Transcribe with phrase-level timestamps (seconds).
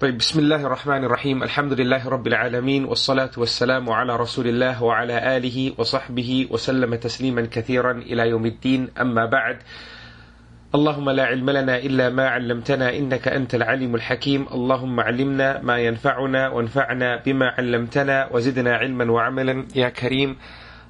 [0.00, 1.42] طيب بسم الله الرحمن الرحيم.
[1.42, 7.92] الحمد لله رب العالمين والصلاة والسلام على رسول الله وعلى آله وصحبه وسلم تسليما كثيرا
[7.92, 8.88] إلى يوم الدين.
[9.00, 9.58] أما بعد
[10.74, 14.46] اللهم لا علم لنا إلا ما علمتنا إنك أنت العليم الحكيم.
[14.54, 19.66] اللهم علمنا ما ينفعنا وانفعنا بما علمتنا وزدنا علما وعملا.
[19.74, 20.36] يا كريم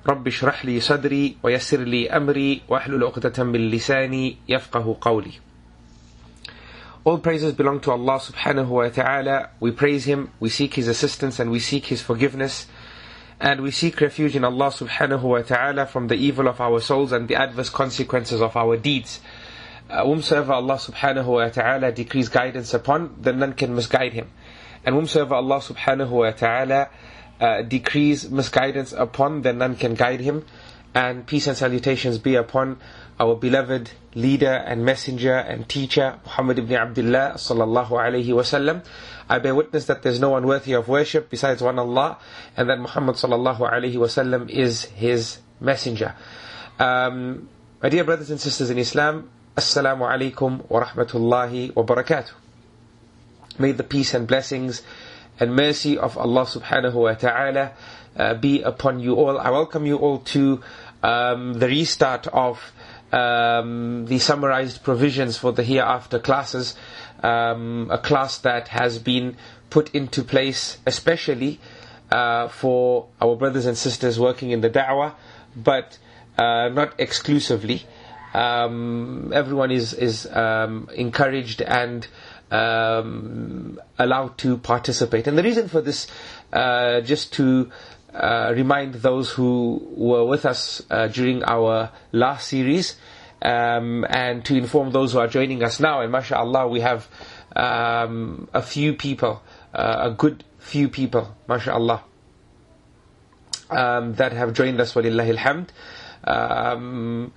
[0.08, 5.47] رب اشرح لي صدري ويسر لي أمري واحلل عقدة من لساني يفقه قولي.
[7.08, 9.48] All praises belong to Allah subhanahu wa ta'ala.
[9.60, 12.66] We praise Him, we seek His assistance and we seek His forgiveness.
[13.40, 17.12] And we seek refuge in Allah subhanahu wa ta'ala from the evil of our souls
[17.12, 19.20] and the adverse consequences of our deeds.
[19.88, 24.28] Uh, whomsoever Allah subhanahu wa ta'ala decrees guidance upon, then none can misguide him.
[24.84, 26.90] And whomsoever Allah subhanahu wa ta'ala
[27.40, 30.44] uh, decrees misguidance upon, then none can guide him.
[30.94, 32.78] And peace and salutations be upon
[33.20, 38.84] our beloved leader and messenger and teacher, Muhammad ibn Abdullah sallallahu alayhi wasallam.
[39.28, 42.18] I bear witness that there's no one worthy of worship besides one Allah,
[42.56, 46.14] and that Muhammad sallallahu alayhi wasallam is his messenger.
[46.78, 47.48] Um,
[47.82, 52.30] my dear brothers and sisters in Islam, Assalamu alaikum wa rahmatullahi wa barakatuh.
[53.58, 54.82] May the peace and blessings
[55.40, 57.72] and mercy of Allah subhanahu wa ta'ala
[58.16, 59.38] uh, be upon you all.
[59.38, 60.62] I welcome you all to
[61.02, 62.72] um, the restart of
[63.12, 66.74] um, the summarized provisions for the hereafter classes,
[67.22, 69.36] um, a class that has been
[69.70, 71.60] put into place especially
[72.10, 75.14] uh, for our brothers and sisters working in the da'wah,
[75.56, 75.98] but
[76.38, 77.84] uh, not exclusively.
[78.34, 82.06] Um, everyone is is um, encouraged and
[82.50, 85.26] um, allowed to participate.
[85.26, 86.06] And the reason for this,
[86.52, 87.70] uh, just to
[88.12, 92.96] uh, remind those who were with us uh, during our last series,
[93.42, 96.00] um, and to inform those who are joining us now.
[96.00, 97.08] And mashallah, we have
[97.54, 99.42] um, a few people,
[99.74, 102.02] uh, a good few people, mashallah,
[103.70, 104.94] um, that have joined us.
[104.94, 105.68] Walillahi alhamd.
[106.24, 107.32] Um,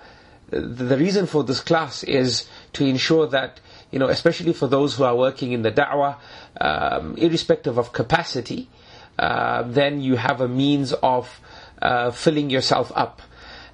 [0.49, 3.59] the reason for this class is to ensure that
[3.91, 6.17] you know, especially for those who are working in the da'wah,
[6.59, 8.69] um, irrespective of capacity,
[9.21, 11.39] uh, then you have a means of
[11.79, 13.21] uh, filling yourself up.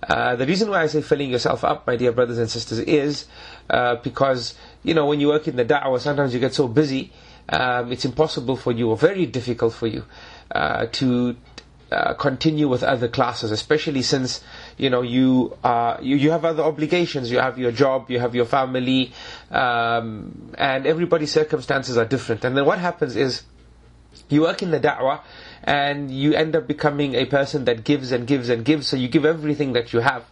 [0.03, 3.25] Uh, the reason why I say filling yourself up, my dear brothers and sisters, is
[3.69, 7.13] uh, because, you know, when you work in the da'wah, sometimes you get so busy,
[7.47, 10.03] um, it's impossible for you, or very difficult for you,
[10.51, 11.37] uh, to
[11.93, 14.43] uh, continue with other classes, especially since
[14.77, 15.55] you know you
[16.01, 17.31] you you have other obligations.
[17.31, 19.13] You have your job, you have your family,
[19.49, 22.43] um, and everybody's circumstances are different.
[22.43, 23.43] And then what happens is
[24.29, 25.21] you work in the da'wah
[25.63, 28.87] and you end up becoming a person that gives and gives and gives.
[28.87, 30.25] So you give everything that you have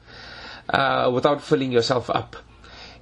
[0.69, 2.36] uh, without filling yourself up.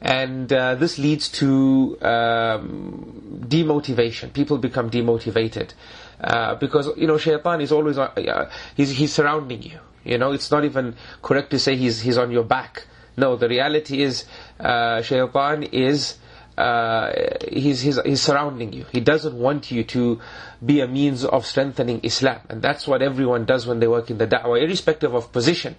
[0.01, 4.33] And uh, this leads to um, demotivation.
[4.33, 5.73] People become demotivated.
[6.19, 9.79] Uh, because, you know, shaitan is always, uh, he's, he's surrounding you.
[10.03, 12.85] You know, it's not even correct to say he's, he's on your back.
[13.15, 14.25] No, the reality is,
[14.59, 16.17] uh, shaitan is,
[16.57, 17.11] uh,
[17.51, 18.85] he's, he's, he's surrounding you.
[18.91, 20.19] He doesn't want you to
[20.63, 22.39] be a means of strengthening Islam.
[22.49, 25.75] And that's what everyone does when they work in the da'wah, irrespective of position.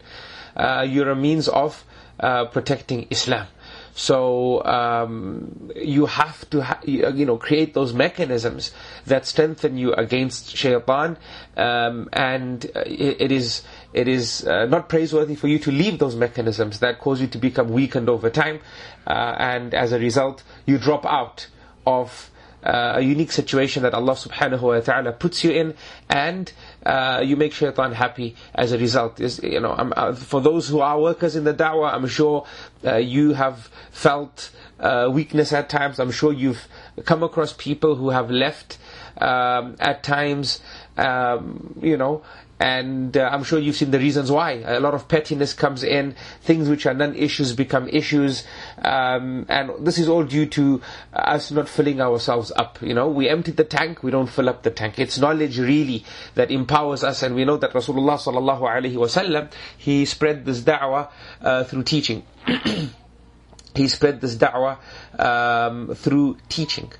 [0.56, 1.84] Uh, you're a means of
[2.20, 3.46] uh, protecting Islam.
[3.94, 8.72] So um, you have to, ha- you know, create those mechanisms
[9.06, 11.16] that strengthen you against shaitan,
[11.56, 13.62] um, and it, it is
[13.94, 17.38] it is uh, not praiseworthy for you to leave those mechanisms that cause you to
[17.38, 18.60] become weakened over time,
[19.06, 21.46] uh, and as a result, you drop out
[21.86, 22.30] of
[22.64, 25.74] uh, a unique situation that Allah subhanahu wa ta'ala puts you in
[26.08, 26.50] and
[26.86, 29.20] uh, you make shaitan happy as a result.
[29.42, 32.46] You know, uh, for those who are workers in the da'wah, I'm sure
[32.84, 34.50] uh, you have felt
[34.80, 35.98] uh, weakness at times.
[35.98, 36.66] I'm sure you've
[37.04, 38.78] come across people who have left
[39.18, 40.60] um, at times,
[40.96, 42.22] um, you know,
[42.60, 44.62] and uh, I'm sure you've seen the reasons why.
[44.64, 48.44] A lot of pettiness comes in, things which are non-issues become issues,
[48.78, 50.80] um, and this is all due to
[51.12, 52.80] us not filling ourselves up.
[52.80, 54.98] You know, we empty the tank, we don't fill up the tank.
[54.98, 56.04] It's knowledge really
[56.36, 61.10] that empowers us, and we know that Rasulullah sallallahu alaihi wasallam he spread this da'wah
[61.40, 62.24] uh, through teaching.
[63.74, 64.78] he spread this da'wah
[65.18, 66.92] um, through teaching.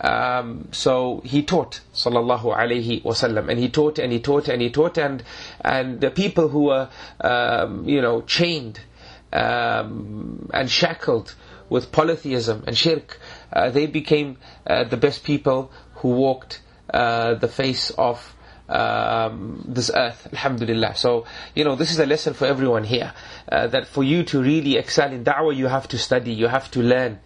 [0.00, 4.70] Um, so he taught, sallallahu alaihi wasallam, and he taught and he taught and he
[4.70, 5.22] taught, and
[5.60, 6.88] and the people who were,
[7.20, 8.80] um, you know, chained
[9.32, 11.34] um, and shackled
[11.68, 13.18] with polytheism and shirk,
[13.52, 14.36] uh, they became
[14.66, 16.60] uh, the best people who walked
[16.92, 18.34] uh, the face of
[18.68, 20.94] um, this earth, alhamdulillah.
[20.96, 23.12] So, you know, this is a lesson for everyone here,
[23.50, 26.70] uh, that for you to really excel in da'wah, you have to study, you have
[26.72, 27.20] to learn.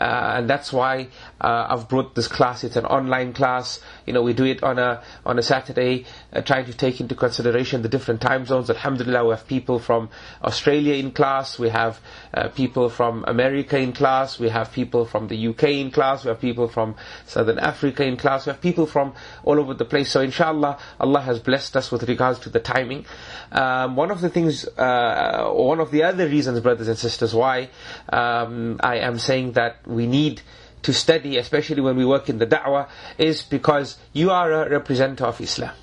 [0.00, 1.08] Uh, and that's why
[1.40, 2.64] uh, I've brought this class.
[2.64, 3.80] It's an online class.
[4.06, 7.14] You know, we do it on a on a Saturday, uh, trying to take into
[7.14, 8.70] consideration the different time zones.
[8.70, 10.08] Alhamdulillah, we have people from
[10.42, 11.58] Australia in class.
[11.58, 12.00] We have
[12.32, 14.38] uh, people from America in class.
[14.38, 16.24] We have people from the UK in class.
[16.24, 16.94] We have people from
[17.26, 18.46] Southern Africa in class.
[18.46, 19.12] We have people from
[19.44, 20.10] all over the place.
[20.10, 23.04] So, inshallah, Allah has blessed us with regards to the timing.
[23.52, 27.68] Um, one of the things, uh, one of the other reasons, brothers and sisters, why
[28.08, 30.42] um, I am saying that we need
[30.82, 32.88] to study, especially when we work in the da'wah,
[33.18, 35.74] is because you are a representative of Islam.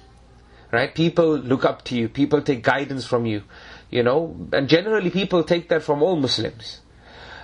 [0.72, 0.94] Right?
[0.94, 2.10] People look up to you.
[2.10, 3.44] People take guidance from you.
[3.90, 6.82] You know, and generally people take that from all Muslims.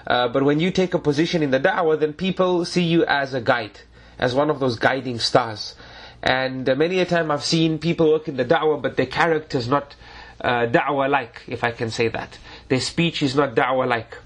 [0.06, 3.34] Uh, but when you take a position in the da'wah, then people see you as
[3.34, 3.80] a guide,
[4.20, 5.76] as one of those guiding stars.
[6.22, 9.58] And uh, many a time I've seen people work in the da'wah, but their character
[9.58, 9.96] is not
[10.42, 12.38] uh, da'wah-like, if I can say that.
[12.68, 14.18] Their speech is not da'wah-like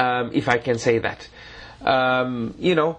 [0.00, 1.28] um, if I can say that.
[1.84, 2.98] Um, you know,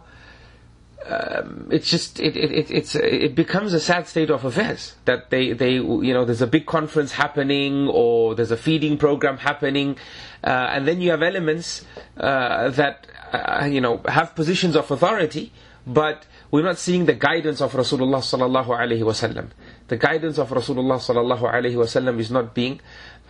[1.05, 5.29] um, it's just it, it, it, it's it becomes a sad state of affairs that
[5.31, 9.97] they they you know there's a big conference happening or there's a feeding program happening,
[10.43, 11.85] uh, and then you have elements
[12.17, 15.51] uh, that uh, you know have positions of authority,
[15.87, 19.47] but we're not seeing the guidance of Rasulullah sallallahu alaihi wasallam.
[19.87, 22.79] The guidance of Rasulullah sallallahu alaihi wasallam is not being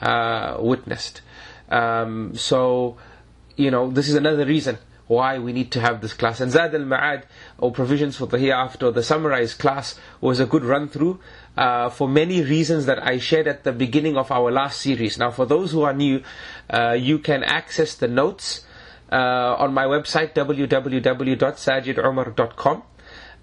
[0.01, 1.21] uh, witnessed.
[1.69, 2.97] Um, so
[3.55, 4.77] you know, this is another reason
[5.11, 6.39] why we need to have this class.
[6.39, 7.23] And Zad al-Ma'ad,
[7.57, 11.19] or Provisions for the Hereafter, the summarized class, was a good run through
[11.57, 15.17] uh, for many reasons that I shared at the beginning of our last series.
[15.17, 16.23] Now, for those who are new,
[16.69, 18.65] uh, you can access the notes
[19.11, 22.83] uh, on my website, www.sajidumar.com.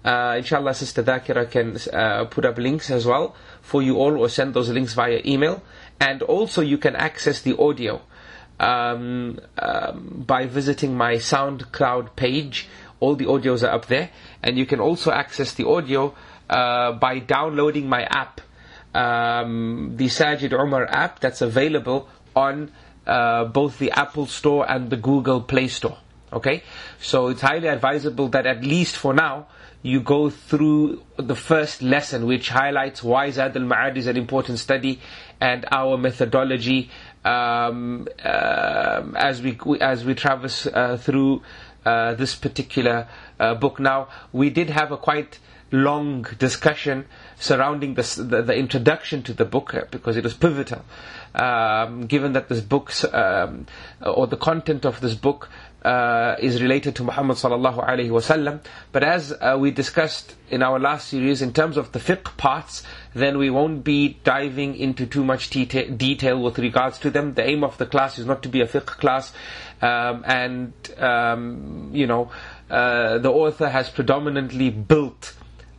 [0.03, 4.27] Uh, inshallah, Sister Dhakira can uh, put up links as well for you all or
[4.29, 5.61] send those links via email.
[5.99, 8.01] And also, you can access the audio
[8.59, 12.67] um, um, by visiting my SoundCloud page.
[12.99, 14.09] All the audios are up there,
[14.43, 16.13] and you can also access the audio
[16.49, 18.41] uh, by downloading my app,
[18.93, 22.71] um, the Sajid Umar app that's available on
[23.07, 25.97] uh, both the Apple Store and the Google Play Store.
[26.31, 26.63] Okay,
[27.01, 29.47] so it's highly advisable that at least for now
[29.81, 34.99] you go through the first lesson, which highlights why Zad al-Ma'ad is an important study
[35.39, 36.89] and our methodology
[37.25, 41.41] um, uh, as we as we traverse uh, through
[41.85, 43.07] uh, this particular
[43.39, 43.79] uh, book.
[43.79, 45.39] Now, we did have a quite
[45.71, 47.05] long discussion
[47.37, 50.83] surrounding this, the, the, introduction to the book uh, because it was pivotal.
[51.35, 53.67] Um, given that this book um,
[54.01, 55.47] or the content of this book
[55.83, 58.59] uh, is related to Muhammad sallallahu alaihi wasallam.
[58.91, 62.83] But as uh, we discussed in our last series, in terms of the fiqh parts,
[63.13, 67.33] then we won't be diving into too much deta- detail with regards to them.
[67.33, 69.31] The aim of the class is not to be a fiqh class,
[69.81, 72.31] um, and um, you know,
[72.69, 75.33] uh, the author has predominantly built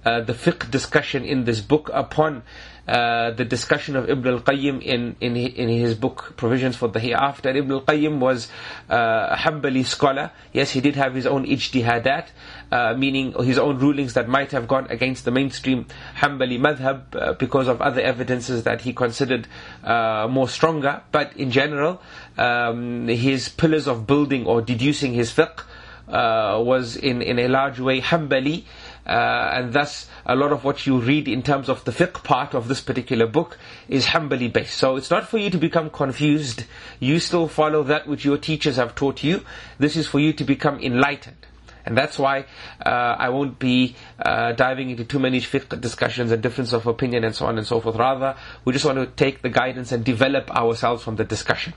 [0.05, 2.43] uh, the fiqh discussion in this book upon
[2.89, 7.51] uh, the discussion of Ibn al-Qayyim in, in, in his book Provisions for the Hereafter.
[7.51, 8.49] Ibn al-Qayyim was
[8.89, 10.31] uh, a Hanbali scholar.
[10.53, 12.27] Yes, he did have his own ijtihadat,
[12.73, 15.87] uh, meaning his own rulings that might have gone against the mainstream
[16.17, 19.47] Hanbali madhab uh, because of other evidences that he considered
[19.85, 21.03] uh, more stronger.
[21.13, 22.01] But in general,
[22.39, 25.63] um, his pillars of building or deducing his fiqh
[26.09, 28.65] was in, in a large way Hanbali.
[29.11, 32.55] Uh, and thus a lot of what you read in terms of the fiqh part
[32.55, 34.77] of this particular book is Hanbali based.
[34.77, 36.63] So it's not for you to become confused.
[37.01, 39.43] You still follow that which your teachers have taught you.
[39.81, 41.45] This is for you to become enlightened.
[41.85, 42.45] And that's why
[42.87, 47.25] uh, I won't be uh, diving into too many fiqh discussions and difference of opinion
[47.25, 47.97] and so on and so forth.
[47.97, 51.75] Rather, we just want to take the guidance and develop ourselves from the discussion.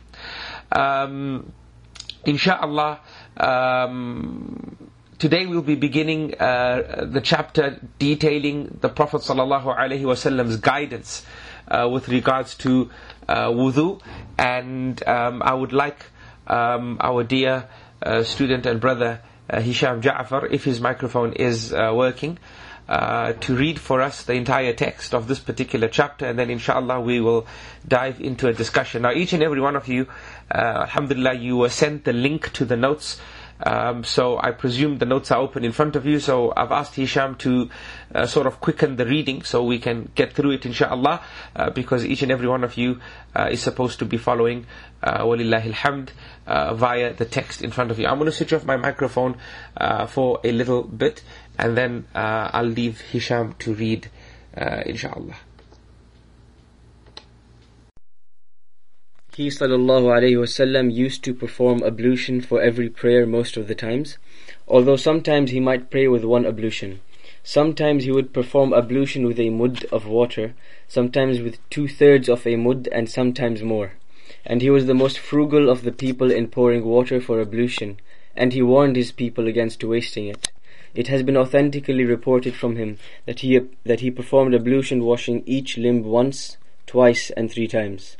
[0.71, 1.51] Um,
[2.25, 2.99] inshallah,
[3.37, 4.92] um,
[5.23, 11.25] Today we'll be beginning uh, the chapter detailing the Prophet ﷺ's guidance
[11.69, 12.89] uh, with regards to
[13.29, 14.01] uh, wudu.
[14.37, 16.05] And um, I would like
[16.45, 17.69] um, our dear
[18.01, 22.37] uh, student and brother uh, Hisham Ja'far, if his microphone is uh, working,
[22.89, 27.21] to read for us the entire text of this particular chapter, and then inshallah we
[27.21, 27.47] will
[27.87, 29.03] dive into a discussion.
[29.03, 30.05] Now, each and every one of you,
[30.53, 33.21] alhamdulillah, you were sent the link to the notes
[33.59, 36.19] um, so I presume the notes are open in front of you.
[36.19, 37.69] So I've asked Hisham to
[38.13, 41.21] uh, sort of quicken the reading so we can get through it, inshaAllah,
[41.55, 42.99] uh, because each and every one of you
[43.35, 44.65] uh, is supposed to be following
[45.01, 46.09] uh, walillahi alhamd
[46.47, 48.07] uh, via the text in front of you.
[48.07, 49.37] I'm going to switch off my microphone
[49.77, 51.23] uh, for a little bit,
[51.57, 54.09] and then uh, I'll leave Hisham to read,
[54.55, 55.35] inshaAllah.
[59.35, 64.19] He wasallam used to perform ablution for every prayer most of the times,
[64.67, 67.01] although sometimes he might pray with one ablution.
[67.41, 70.53] Sometimes he would perform ablution with a mud of water,
[70.87, 73.93] sometimes with two thirds of a mud, and sometimes more.
[74.45, 77.97] And he was the most frugal of the people in pouring water for ablution,
[78.35, 80.51] and he warned his people against wasting it.
[80.93, 85.75] It has been authentically reported from him that he that he performed ablution washing each
[85.75, 88.15] limb once, twice, and three times.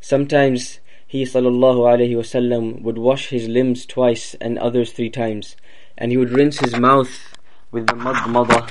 [0.00, 5.56] Sometimes he sallallahu alaihi wasallam would wash his limbs twice and others three times,
[5.96, 7.36] and he would rinse his mouth
[7.70, 8.70] with the madmada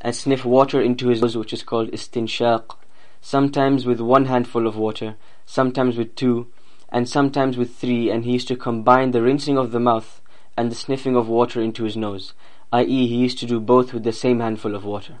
[0.00, 2.76] and sniff water into his nose, which is called istinshaq.
[3.20, 5.16] Sometimes with one handful of water,
[5.46, 6.48] sometimes with two,
[6.88, 10.20] and sometimes with three, and he used to combine the rinsing of the mouth
[10.56, 12.34] and the sniffing of water into his nose,
[12.72, 15.20] i.e., he used to do both with the same handful of water.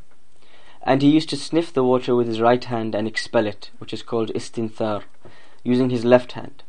[0.82, 3.92] And he used to sniff the water with his right hand and expel it, which
[3.92, 5.02] is called istinthar
[5.64, 6.62] using his left hand.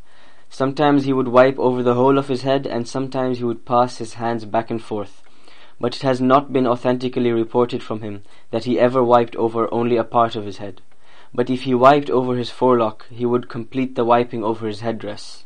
[0.50, 3.98] Sometimes he would wipe over the whole of his head, and sometimes he would pass
[3.98, 5.22] his hands back and forth.
[5.80, 9.98] But it has not been authentically reported from him that he ever wiped over only
[9.98, 10.82] a part of his head.
[11.34, 15.44] But if he wiped over his forelock, he would complete the wiping over his headdress.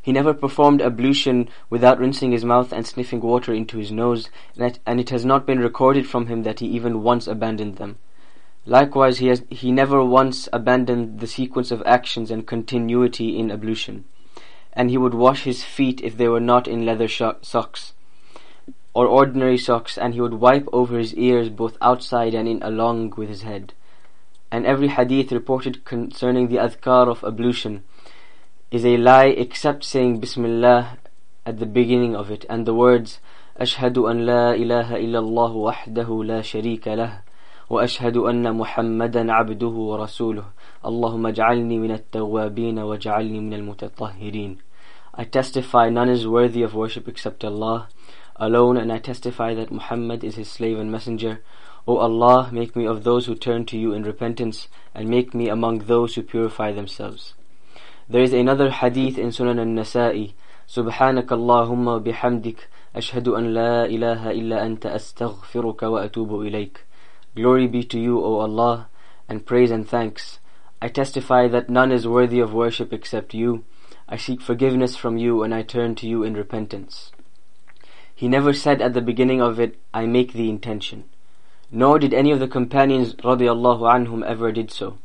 [0.00, 5.00] He never performed ablution without rinsing his mouth and sniffing water into his nose, and
[5.00, 7.98] it has not been recorded from him that he even once abandoned them.
[8.64, 14.04] Likewise, he, has, he never once abandoned the sequence of actions and continuity in ablution,
[14.72, 17.92] and he would wash his feet if they were not in leather sho- socks
[18.94, 23.12] or ordinary socks, and he would wipe over his ears both outside and in along
[23.16, 23.72] with his head.
[24.50, 27.84] And every hadith reported concerning the adhkar of ablution
[28.70, 30.98] is a lie except saying Bismillah
[31.46, 33.18] at the beginning of it, and the words,
[33.60, 36.88] أشهد أن لا إله إلا الله وحده لا شريك
[37.70, 40.44] وأشهد أن محمدا عبده ورسوله
[40.86, 44.58] اللهم اجعلني من التوابين واجعلني من المتطهرين
[45.14, 47.88] I testify none is worthy of worship except Allah
[48.36, 51.40] alone and I testify that Muhammad is his slave and messenger
[51.86, 55.48] O Allah make me of those who turn to you in repentance and make me
[55.48, 57.34] among those who purify themselves
[58.08, 60.34] There is another hadith in Sunan al-Nasa'i
[60.66, 66.84] سبحانك اللهم وبحمدك أشهد أن لا إله إلا أنت أستغفرك وأتوب إليك
[67.34, 68.88] Glory be to you, O Allah,
[69.26, 70.38] and praise and thanks.
[70.82, 73.64] I testify that none is worthy of worship except you.
[74.06, 77.10] I seek forgiveness from you and I turn to you in repentance.
[78.14, 81.04] He never said at the beginning of it, I make the intention.
[81.70, 84.98] Nor did any of the companions radiallahu anhum ever did so.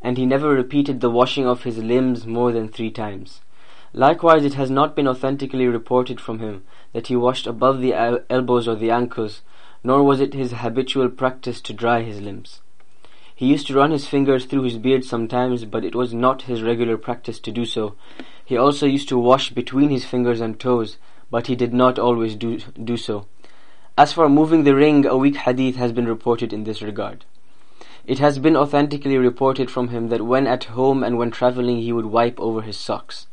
[0.00, 3.40] And he never repeated the washing of his limbs more than three times.
[3.92, 6.62] Likewise, it has not been authentically reported from him
[6.92, 7.92] that he washed above the
[8.30, 9.42] elbows or the ankles,
[9.84, 12.60] nor was it his habitual practice to dry his limbs.
[13.34, 16.62] He used to run his fingers through his beard sometimes, but it was not his
[16.62, 17.94] regular practice to do so.
[18.44, 20.96] He also used to wash between his fingers and toes,
[21.30, 23.26] but he did not always do, do so.
[23.98, 27.24] As for moving the ring, a weak hadith has been reported in this regard.
[28.06, 31.92] It has been authentically reported from him that when at home and when traveling he
[31.92, 33.26] would wipe over his socks.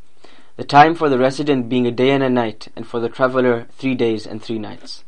[0.58, 3.68] The time for the resident being a day and a night, and for the traveler
[3.72, 5.04] three days and three nights.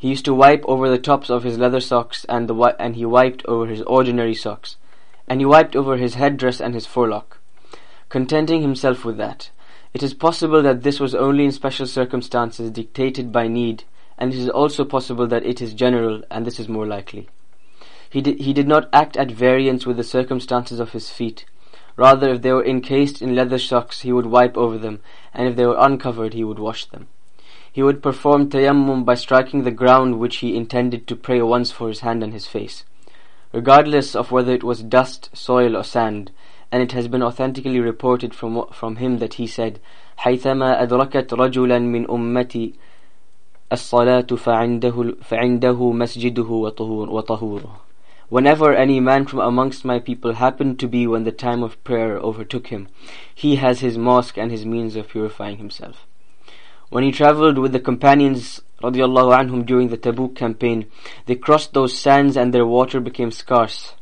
[0.00, 3.04] He used to wipe over the tops of his leather socks and the and he
[3.04, 4.78] wiped over his ordinary socks,
[5.28, 7.38] and he wiped over his headdress and his forelock,
[8.08, 9.50] contenting himself with that.
[9.92, 13.84] It is possible that this was only in special circumstances dictated by need,
[14.16, 17.28] and it is also possible that it is general, and this is more likely.
[18.08, 21.44] He did, he did not act at variance with the circumstances of his feet.
[21.96, 25.00] Rather, if they were encased in leather socks, he would wipe over them,
[25.34, 27.08] and if they were uncovered, he would wash them.
[27.71, 31.87] He would perform tayammum by striking the ground which he intended to pray once for
[31.89, 32.85] his hand and his face,
[33.51, 36.31] regardless of whether it was dust, soil, or sand.
[36.71, 39.79] And it has been authentically reported from from him that he said,
[40.19, 42.73] حيثما أدركت رجلا من أمتي
[43.71, 47.71] الصلاة فعنده فعنده مسجده وطهوره.
[48.29, 52.17] Whenever any man from amongst my people happened to be when the time of prayer
[52.17, 52.87] overtook him,
[53.33, 56.07] he has his mosque and his means of purifying himself.
[56.90, 60.86] When he travelled with the companions radiallahu anhum during the Tabuk campaign,
[61.26, 63.94] they crossed those sands and their water became scarce.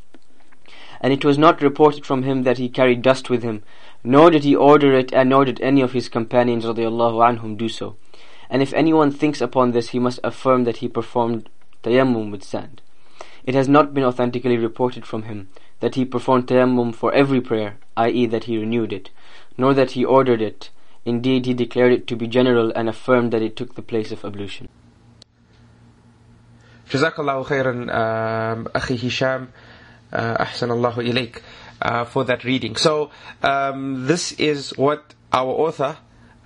[0.99, 3.61] And it was not reported from him that he carried dust with him,
[4.03, 7.69] nor did he order it, and nor did any of his companions radiallahu anhum do
[7.69, 7.95] so.
[8.49, 11.47] And if anyone thinks upon this, he must affirm that he performed
[11.83, 12.81] tayammum with sand.
[13.45, 17.77] It has not been authentically reported from him that he performed tayammum for every prayer,
[17.97, 18.25] i.e.
[18.25, 19.11] that he renewed it,
[19.59, 20.71] nor that he ordered it,
[21.04, 24.24] Indeed, he declared it to be general and affirmed that it took the place of
[24.24, 24.68] ablution.
[26.90, 27.86] جزاك الله خيرا
[28.76, 29.48] أخي هشام
[30.14, 31.42] أحسن الله إليك
[31.82, 32.76] uh, for that reading.
[32.76, 33.10] So
[33.42, 35.96] um, this is what our author,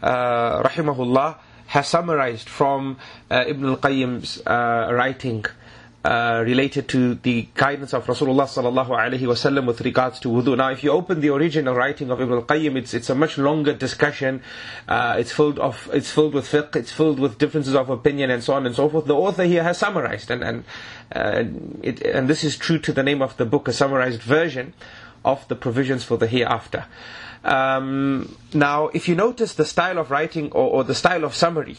[0.02, 2.99] uh, rahimahullah, has summarized from
[3.30, 5.44] uh, Ibn al-Qayyim's uh, writing
[6.03, 10.57] uh, related to the guidance of Rasulullah sallallahu alaihi wasallam with regards to wudu.
[10.57, 13.74] Now, if you open the original writing of Ibn al-Qayyim, it's it's a much longer
[13.74, 14.41] discussion.
[14.88, 18.43] Uh, it's filled of it's filled with fiqh, it's filled with differences of opinion, and
[18.43, 19.05] so on and so forth.
[19.05, 20.63] The author here has summarized, and and
[21.15, 21.43] uh,
[21.81, 24.74] it, and this is true to the name of the book, a summarized version
[25.24, 26.86] of the provisions for the hereafter.
[27.45, 31.77] Um, now, if you notice the style of writing or, or the style of summary,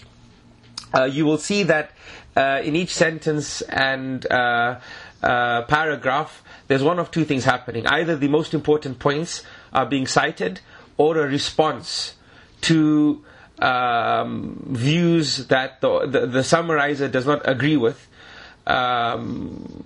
[0.95, 1.91] uh, you will see that
[2.37, 4.79] uh, in each sentence and uh,
[5.23, 7.87] uh, paragraph, there's one of two things happening.
[7.87, 10.61] Either the most important points are being cited,
[10.97, 12.15] or a response
[12.61, 13.25] to
[13.59, 18.09] um, views that the, the, the, summarizer does not agree with.
[18.67, 19.85] Um,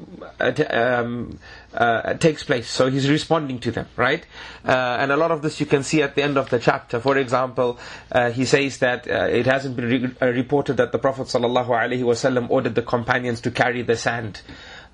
[0.70, 1.38] um,
[1.74, 2.68] uh, takes place.
[2.68, 4.24] So he's responding to them, right?
[4.64, 7.00] Uh, and a lot of this you can see at the end of the chapter.
[7.00, 7.78] For example,
[8.12, 12.50] uh, he says that uh, it hasn't been re- uh, reported that the Prophet ﷺ
[12.50, 14.42] ordered the companions to carry the sand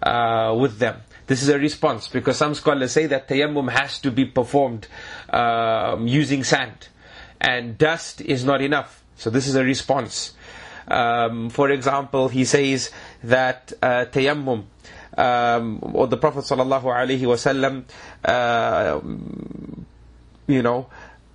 [0.03, 1.03] with them.
[1.27, 4.87] This is a response because some scholars say that tayammum has to be performed
[5.31, 6.89] um, using sand,
[7.41, 9.03] and dust is not enough.
[9.17, 10.35] So this is a response.
[10.87, 12.91] Um, for example, he says
[13.29, 14.65] that tayammum
[15.17, 17.85] um, or the Prophet sallallahu alaihi wasallam,
[18.25, 19.01] uh,
[20.47, 20.87] you know,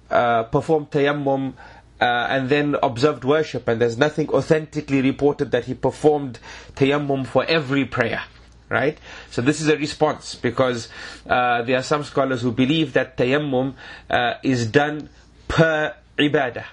[0.10, 1.54] uh, performed tayammum.
[2.02, 6.40] Uh, and then observed worship, and there's nothing authentically reported that he performed
[6.74, 8.24] tayammum for every prayer
[8.70, 8.98] right?
[9.32, 10.88] So this is a response because
[11.28, 13.74] uh, there are some scholars who believe that tayammum
[14.10, 15.10] uh, is done
[15.48, 16.66] per ibadah,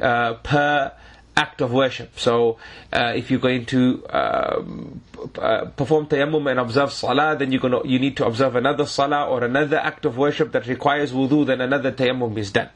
[0.00, 0.92] uh, per
[1.38, 2.18] act of worship.
[2.18, 2.58] So
[2.92, 5.00] uh, if you're going to um,
[5.38, 9.28] uh, perform tayammum and observe salah, then you're gonna, you need to observe another salah
[9.28, 12.68] or another act of worship that requires wudu, then another tayammum is done.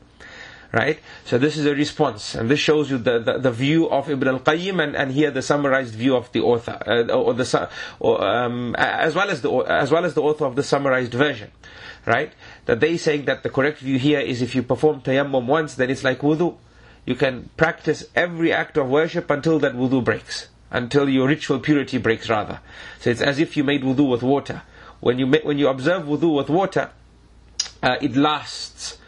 [0.72, 1.00] Right?
[1.26, 4.26] So this is a response, and this shows you the, the, the view of Ibn
[4.26, 7.68] al-Qayyim, and, and here the summarized view of the author, uh, or the
[8.00, 11.50] or, um, as well as the as well as the author of the summarized version,
[12.06, 12.32] right?
[12.64, 15.90] That they saying that the correct view here is if you perform tayammum once, then
[15.90, 16.56] it's like wudu
[17.04, 21.98] you can practice every act of worship until that wudu breaks, until your ritual purity
[21.98, 22.60] breaks rather.
[23.00, 24.62] So it's as if you made wudu with water.
[25.00, 26.90] When you when you observe wudu with water,
[27.82, 28.98] uh, it lasts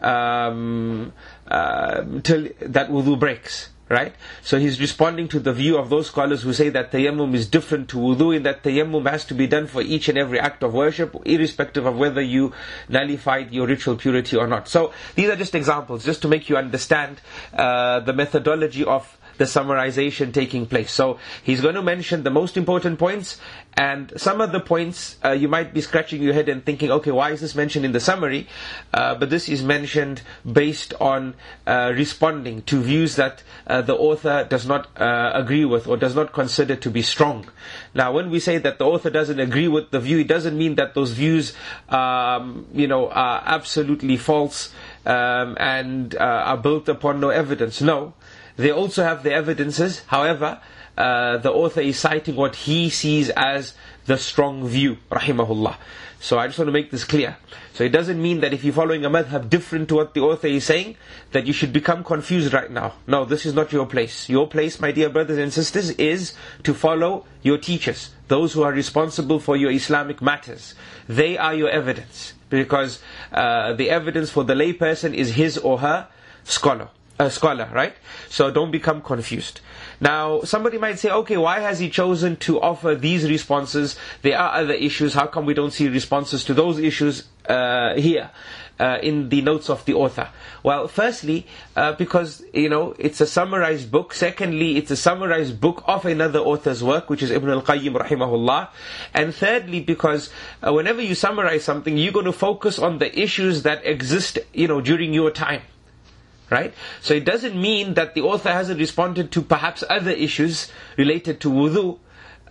[0.00, 1.12] um,
[1.48, 4.14] uh, till that wudu breaks right?
[4.42, 7.88] So he's responding to the view of those scholars who say that tayammum is different
[7.90, 10.72] to wudu in that tayammum has to be done for each and every act of
[10.72, 12.52] worship, irrespective of whether you
[12.88, 14.68] nullified your ritual purity or not.
[14.68, 17.20] So these are just examples, just to make you understand
[17.52, 20.92] uh, the methodology of the summarization taking place.
[20.92, 23.40] So he's going to mention the most important points,
[23.72, 27.10] and some of the points uh, you might be scratching your head and thinking, okay,
[27.10, 28.46] why is this mentioned in the summary?
[28.92, 31.34] Uh, but this is mentioned based on
[31.66, 36.14] uh, responding to views that uh, the author does not uh, agree with or does
[36.14, 37.48] not consider to be strong.
[37.94, 40.74] Now, when we say that the author doesn't agree with the view, it doesn't mean
[40.74, 41.54] that those views,
[41.88, 44.70] um, you know, are absolutely false
[45.06, 46.18] um, and uh,
[46.52, 47.80] are built upon no evidence.
[47.80, 48.12] No.
[48.60, 50.60] They also have the evidences, however,
[50.98, 53.72] uh, the author is citing what he sees as
[54.04, 55.76] the strong view, rahimahullah.
[56.20, 57.38] So I just want to make this clear.
[57.72, 60.48] So it doesn't mean that if you're following a madhab different to what the author
[60.48, 60.96] is saying,
[61.32, 62.96] that you should become confused right now.
[63.06, 64.28] No, this is not your place.
[64.28, 68.72] Your place, my dear brothers and sisters, is to follow your teachers, those who are
[68.72, 70.74] responsible for your Islamic matters.
[71.08, 72.34] They are your evidence.
[72.50, 73.00] Because
[73.32, 76.08] uh, the evidence for the layperson is his or her
[76.44, 77.94] scholar a scholar, right?
[78.28, 79.60] So don't become confused.
[80.00, 83.96] Now, somebody might say, okay, why has he chosen to offer these responses?
[84.22, 85.12] There are other issues.
[85.12, 88.30] How come we don't see responses to those issues uh, here?
[88.78, 90.26] Uh, in the notes of the author?
[90.62, 94.14] Well, firstly, uh, because you know it's a summarized book.
[94.14, 98.70] Secondly, it's a summarized book of another author's work, which is Ibn al-Qayyim rahimahullah.
[99.12, 100.30] And thirdly, because
[100.66, 104.66] uh, whenever you summarize something, you're going to focus on the issues that exist, you
[104.66, 105.60] know, during your time
[106.50, 106.74] right?
[107.00, 111.50] So it doesn't mean that the author hasn't responded to perhaps other issues related to
[111.50, 111.98] wudu,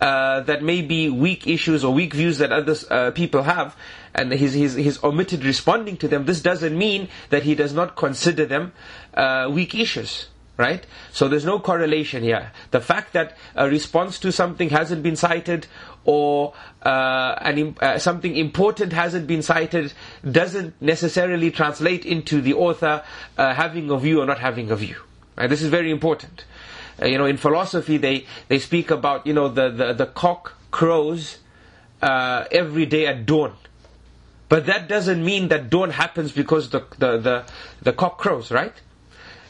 [0.00, 3.76] uh, that may be weak issues or weak views that other uh, people have,
[4.14, 6.24] and he's, he's, omitted responding to them.
[6.24, 8.72] This doesn't mean that he does not consider them
[9.14, 10.86] uh, weak issues right?
[11.10, 12.52] So there's no correlation here.
[12.70, 15.66] The fact that a response to something hasn't been cited
[16.04, 16.52] or
[16.82, 19.92] uh, an, uh, something important hasn't been cited
[20.28, 23.02] doesn't necessarily translate into the author
[23.36, 24.96] uh, having a view or not having a view.
[25.36, 25.48] Right?
[25.48, 26.44] This is very important.
[27.00, 30.54] Uh, you know, in philosophy, they, they speak about, you know, the, the, the cock
[30.70, 31.38] crows
[32.02, 33.54] uh, every day at dawn.
[34.48, 37.44] But that doesn't mean that dawn happens because the, the, the,
[37.82, 38.74] the cock crows, right?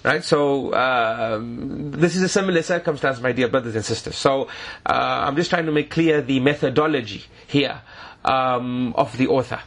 [0.02, 4.16] Right, so um, this is a similar circumstance, my dear brothers and sisters.
[4.16, 4.44] So
[4.86, 7.82] uh, I'm just trying to make clear the methodology here
[8.24, 9.61] um, of the author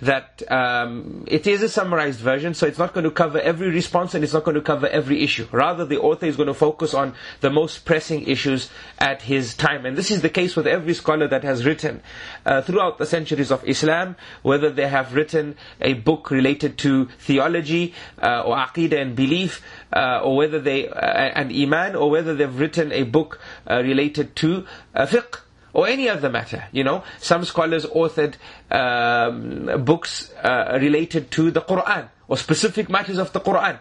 [0.00, 4.14] that um, it is a summarized version, so it's not going to cover every response
[4.14, 5.46] and it's not going to cover every issue.
[5.50, 9.84] Rather, the author is going to focus on the most pressing issues at his time.
[9.84, 12.00] And this is the case with every scholar that has written
[12.46, 17.94] uh, throughout the centuries of Islam, whether they have written a book related to theology
[18.22, 22.58] uh, or aqidah and belief, uh, or whether they, uh, and iman, or whether they've
[22.58, 25.40] written a book uh, related to uh, fiqh
[25.78, 26.64] or any other matter.
[26.72, 28.34] You know, some scholars authored
[28.68, 33.78] um, books uh, related to the Quran or specific matters of the Quran,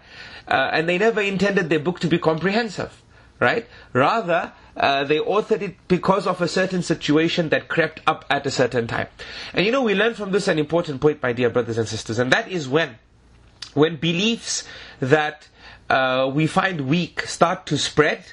[0.48, 3.02] uh, and they never intended their book to be comprehensive,
[3.40, 3.66] right?
[3.94, 4.54] Rather.
[4.78, 8.86] Uh, they authored it because of a certain situation that crept up at a certain
[8.86, 9.08] time.
[9.52, 12.20] And you know, we learn from this an important point, my dear brothers and sisters,
[12.20, 13.00] and that is when,
[13.74, 14.66] when beliefs
[15.00, 15.48] that
[15.90, 18.24] uh, we find weak start to spread,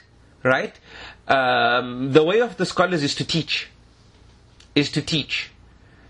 [0.42, 0.78] right?
[1.28, 3.68] Um, the way of the scholars is to teach,
[4.74, 5.50] is to teach,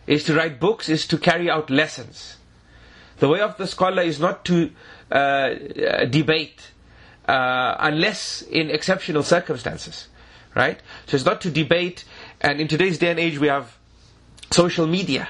[0.07, 2.37] is to write books, is to carry out lessons.
[3.19, 4.71] The way of the scholar is not to
[5.11, 6.61] uh, uh, debate
[7.27, 10.09] uh, unless in exceptional circumstances,
[10.55, 10.81] right?
[11.07, 12.05] So it's not to debate,
[12.41, 13.77] and in today's day and age we have
[14.51, 15.29] social media.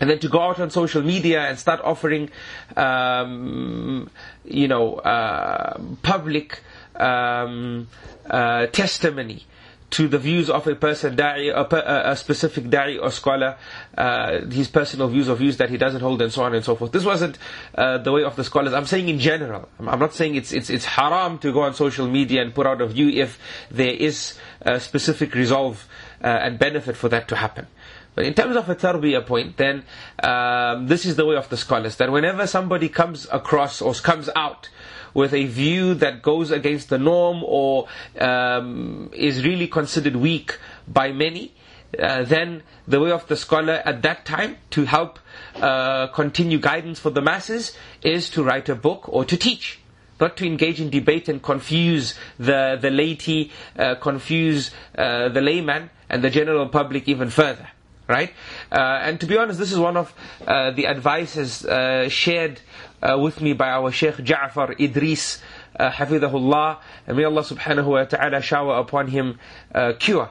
[0.00, 2.30] And then to go out on social media and start offering,
[2.76, 4.08] um,
[4.44, 6.60] you know, uh, public
[6.98, 7.88] um,
[8.28, 9.44] uh, testimony
[9.90, 13.56] to the views of a person, da'i, a, a, specific da'i or scholar,
[13.96, 16.76] uh, his personal views or views that he doesn't hold, and so on and so
[16.76, 16.92] forth.
[16.92, 17.38] This wasn't
[17.74, 18.74] uh, the way of the scholars.
[18.74, 19.68] I'm saying in general.
[19.78, 22.82] I'm, not saying it's it's it's haram to go on social media and put out
[22.82, 23.38] a view if
[23.70, 25.88] there is a specific resolve
[26.22, 27.66] uh, and benefit for that to happen.
[28.14, 29.84] But in terms of a tarbiyah point, then
[30.22, 31.96] um, this is the way of the scholars.
[31.96, 34.68] That whenever somebody comes across or comes out
[35.14, 37.88] with a view that goes against the norm or
[38.20, 41.52] um, is really considered weak by many,
[41.98, 45.18] uh, then the way of the scholar at that time to help
[45.56, 49.80] uh, continue guidance for the masses is to write a book or to teach.
[50.20, 55.90] Not to engage in debate and confuse the, the laity, uh, confuse uh, the layman
[56.10, 57.68] and the general public even further
[58.08, 58.32] right?
[58.72, 60.12] Uh, and to be honest, this is one of
[60.46, 62.60] uh, the advices uh, shared
[63.02, 65.40] uh, with me by our Sheikh Ja'far Idris,
[65.78, 69.38] uh, Hafidahullah, and may Allah subhanahu wa ta'ala shower upon him
[69.74, 70.30] uh, cure.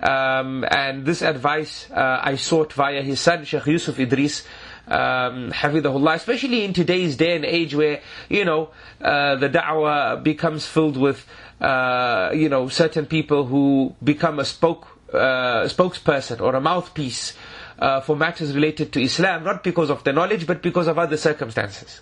[0.00, 4.44] Um, and this advice uh, I sought via his son, Sheikh Yusuf Idris,
[4.86, 8.70] um, especially in today's day and age where, you know,
[9.02, 11.26] uh, the da'wah becomes filled with,
[11.60, 17.34] uh, you know, certain people who become a spoke, uh, spokesperson or a mouthpiece
[17.78, 21.16] uh, for matters related to Islam, not because of the knowledge, but because of other
[21.16, 22.00] circumstances.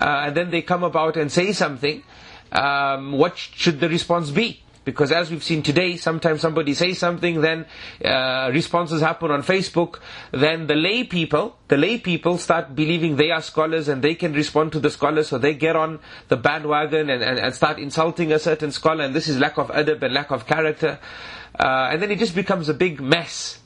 [0.00, 2.02] Uh, and then they come about and say something,
[2.52, 4.62] um, what should the response be?
[4.82, 7.66] Because as we've seen today, sometimes somebody says something, then
[8.02, 10.00] uh, responses happen on Facebook,
[10.32, 14.32] then the lay people, the lay people start believing they are scholars and they can
[14.32, 18.32] respond to the scholars, so they get on the bandwagon and, and, and start insulting
[18.32, 20.98] a certain scholar, and this is lack of adab and lack of character.
[21.58, 23.59] Uh, and then it just becomes a big mess.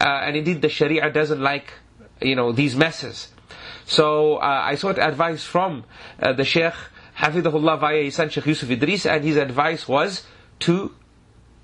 [0.00, 1.72] Uh, and indeed the Sharia doesn't like,
[2.20, 3.28] you know, these messes.
[3.86, 5.84] So uh, I sought advice from
[6.20, 6.74] uh, the Sheikh
[7.16, 10.26] Hafidahullah via his son Sheikh Yusuf Idris, and his advice was
[10.60, 10.94] to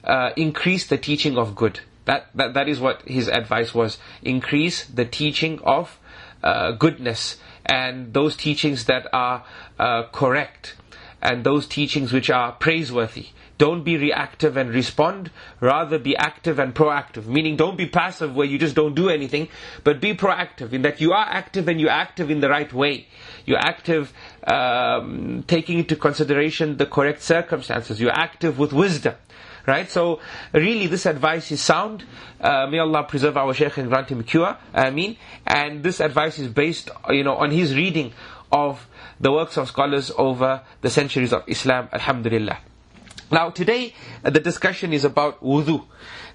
[0.05, 1.81] uh, increase the teaching of good.
[2.05, 3.99] That, that that is what his advice was.
[4.23, 5.99] Increase the teaching of
[6.43, 9.45] uh, goodness and those teachings that are
[9.79, 10.75] uh, correct
[11.21, 13.29] and those teachings which are praiseworthy.
[13.63, 17.27] Don't be reactive and respond, rather be active and proactive.
[17.27, 19.47] Meaning don't be passive where you just don't do anything,
[19.85, 23.07] but be proactive in that you are active and you're active in the right way.
[23.47, 24.13] You're active
[24.49, 28.01] um, taking into consideration the correct circumstances.
[28.01, 29.15] You're active with wisdom.
[29.65, 29.89] Right?
[29.89, 30.19] So,
[30.53, 32.03] really, this advice is sound.
[32.41, 34.57] Uh, may Allah preserve our Shaykh and grant him cure.
[34.75, 38.13] I mean, and this advice is based, you know, on his reading
[38.51, 38.85] of
[39.21, 41.89] the works of scholars over the centuries of Islam.
[41.93, 42.59] Alhamdulillah.
[43.33, 45.87] Now today the discussion is about wudu.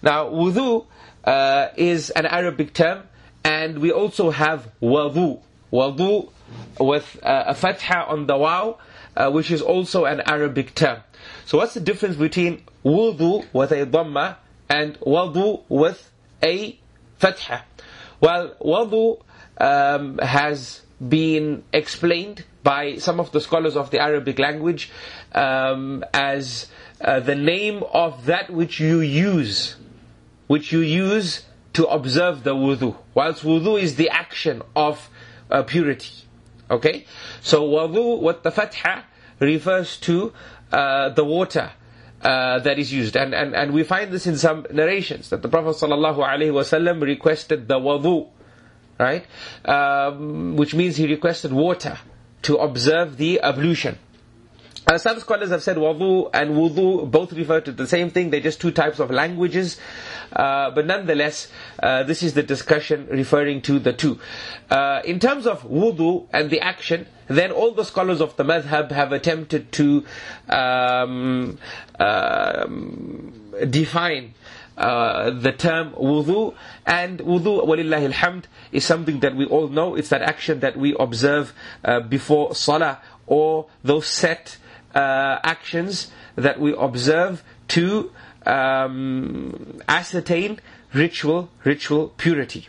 [0.02, 0.88] Now wudu
[1.24, 3.04] uh, is an Arabic term
[3.44, 5.40] and we also have wudu.
[5.72, 6.32] Wudu
[6.80, 8.78] with uh, a fatha on the waw
[9.16, 11.04] uh, which is also an Arabic term.
[11.46, 16.80] So what's the difference between wudu with a dhamma and wudu with a
[17.20, 17.64] fatha?
[18.20, 19.22] Well, wudu
[19.60, 24.92] um, has been explained by some of the scholars of the Arabic language
[25.34, 26.68] um, as
[27.02, 29.76] uh, the name of that which you use,
[30.48, 32.96] which you use to observe the wudu.
[33.14, 35.10] Whilst wudu is the action of
[35.52, 36.12] uh, purity.
[36.70, 37.06] Okay?
[37.42, 39.06] So wudu, what the fatha
[39.40, 40.34] refers to
[40.72, 41.72] uh, the water
[42.22, 43.16] uh, that is used.
[43.16, 47.80] And, and, and we find this in some narrations that the Prophet ﷺ requested the
[47.80, 48.28] wudu,
[49.00, 49.26] right?
[49.64, 52.00] Um, which means he requested water
[52.44, 54.00] to observe the ablution.
[54.88, 58.30] Uh, some scholars have said wudu and wudu both refer to the same thing.
[58.30, 59.78] They're just two types of languages.
[60.32, 61.50] Uh, but nonetheless,
[61.84, 64.18] uh, this is the discussion referring to the two.
[64.70, 68.92] Uh, in terms of wudu and the action, then all the scholars of the madhab
[68.92, 70.06] have attempted to
[70.48, 71.58] um,
[72.00, 74.36] um, define
[74.78, 76.54] uh, the term wudu
[76.86, 80.96] and wudu walillahi alhamd is something that we all know it's that action that we
[80.98, 81.52] observe
[81.84, 84.58] uh, before salah or those set
[84.98, 88.12] uh, actions that we observe to
[88.48, 90.60] um, ascertain
[90.94, 92.68] ritual ritual purity.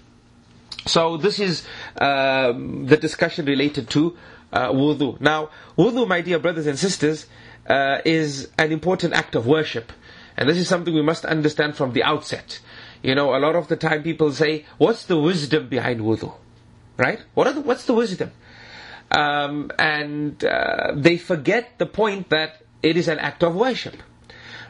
[0.85, 4.17] So this is um, the discussion related to
[4.53, 5.19] uh, wudu.
[5.21, 7.27] Now, wudu, my dear brothers and sisters,
[7.67, 9.93] uh, is an important act of worship,
[10.37, 12.61] and this is something we must understand from the outset.
[13.03, 16.35] You know, a lot of the time people say, "What's the wisdom behind wudu?"
[16.99, 17.21] Right?
[17.35, 18.33] What the, what's the wisdom?
[19.11, 23.97] Um, and uh, they forget the point that it is an act of worship.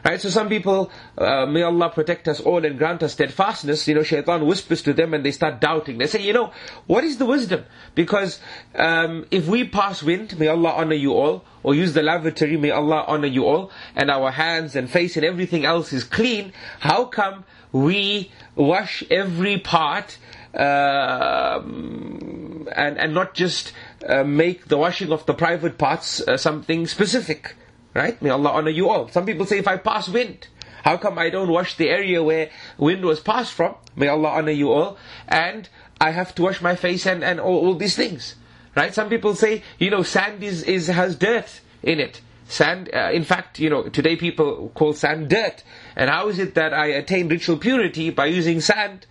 [0.03, 3.95] Right, so some people, uh, may Allah protect us all and grant us steadfastness, you
[3.95, 5.97] know, shaitan whispers to them and they start doubting.
[5.97, 6.53] They say, you know,
[6.87, 7.65] what is the wisdom?
[7.95, 8.39] Because
[8.75, 12.71] um, if we pass wind, may Allah honor you all, or use the lavatory, may
[12.71, 17.03] Allah honor you all, and our hands and face and everything else is clean, how
[17.03, 20.17] come we wash every part
[20.53, 23.73] uh, and, and not just
[24.07, 27.55] uh, make the washing of the private parts uh, something specific.
[27.93, 28.21] Right?
[28.21, 29.07] May Allah honor you all.
[29.09, 30.47] Some people say if I pass wind,
[30.83, 33.75] how come I don't wash the area where wind was passed from?
[33.95, 34.97] May Allah honor you all.
[35.27, 35.67] And
[35.99, 38.35] I have to wash my face and, and all, all these things.
[38.75, 38.93] Right?
[38.93, 42.21] Some people say, you know, sand is, is has dirt in it.
[42.49, 45.63] Sand, uh, in fact, you know, today people call sand dirt.
[45.95, 49.05] And how is it that I attain ritual purity by using sand?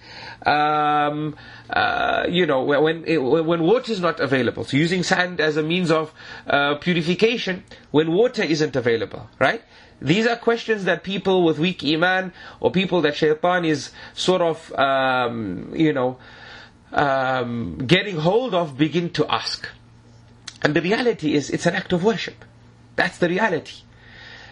[0.44, 1.36] Um,
[1.70, 4.64] uh, you know, when, when water is not available.
[4.64, 6.12] So using sand as a means of
[6.48, 9.62] uh, purification when water isn't available, right?
[10.02, 14.72] These are questions that people with weak iman or people that shaitan is sort of,
[14.74, 16.18] um, you know,
[16.92, 19.68] um, getting hold of begin to ask.
[20.60, 22.44] And the reality is, it's an act of worship.
[22.98, 23.76] That's the reality.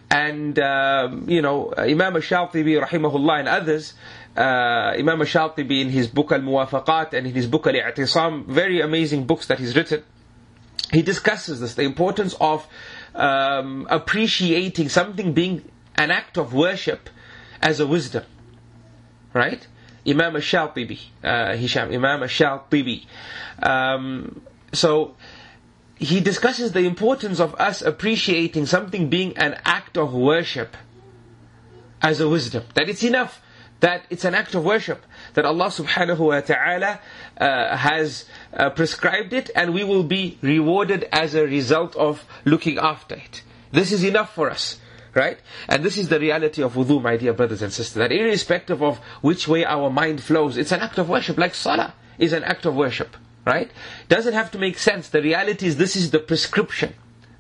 [0.09, 3.95] And, um, you know, Imam al-Shatibi, rahimahullah, and others,
[4.37, 9.49] uh, Imam al-Shatibi in his book Al-Muwafaqat and in his book Al-I'tisam, very amazing books
[9.49, 10.05] that he's written,
[10.93, 12.69] he discusses this, the importance of
[13.17, 17.11] um, appreciating something being an act of worship
[17.61, 18.23] as a wisdom.
[19.33, 19.67] Right?
[20.07, 23.07] Imam al-Shatibi, uh, Hisham, Imam al-Shatibi.
[23.61, 24.41] Um,
[24.73, 25.17] so,
[25.97, 30.77] he discusses the importance of us appreciating something being an act of worship
[32.03, 32.65] as a wisdom.
[32.75, 33.43] That it's enough
[33.81, 35.05] that it's an act of worship,
[35.35, 36.99] that Allah subhanahu wa ta'ala
[37.37, 42.79] uh, has uh, prescribed it and we will be rewarded as a result of looking
[42.79, 43.43] after it.
[43.73, 44.81] This is enough for us.
[45.13, 45.39] Right?
[45.69, 47.95] And this is the reality of wudu, my dear brothers and sisters.
[47.95, 51.95] That irrespective of which way our mind flows, it's an act of worship, like salah
[52.19, 53.71] is an act of worship right?
[54.09, 55.09] Doesn't have to make sense.
[55.09, 56.93] The reality is this is the prescription.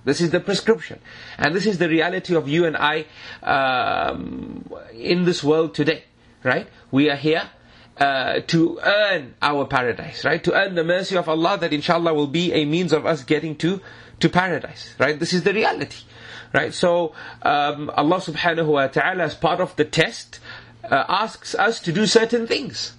[0.05, 1.01] This is the prescription.
[1.37, 3.07] And this is the reality of you and I
[3.43, 6.05] um, in this world today,
[6.45, 6.69] right?
[6.93, 7.51] We are here
[7.99, 10.43] uh, to earn our paradise, right?
[10.45, 13.57] To earn the mercy of Allah that inshallah will be a means of us getting
[13.57, 13.81] to,
[14.21, 15.19] to paradise, right?
[15.19, 16.05] This is the reality,
[16.55, 16.73] right?
[16.73, 20.39] So, um, Allah subhanahu wa ta'ala as part of the test,
[20.85, 22.93] uh, asks us to do certain things,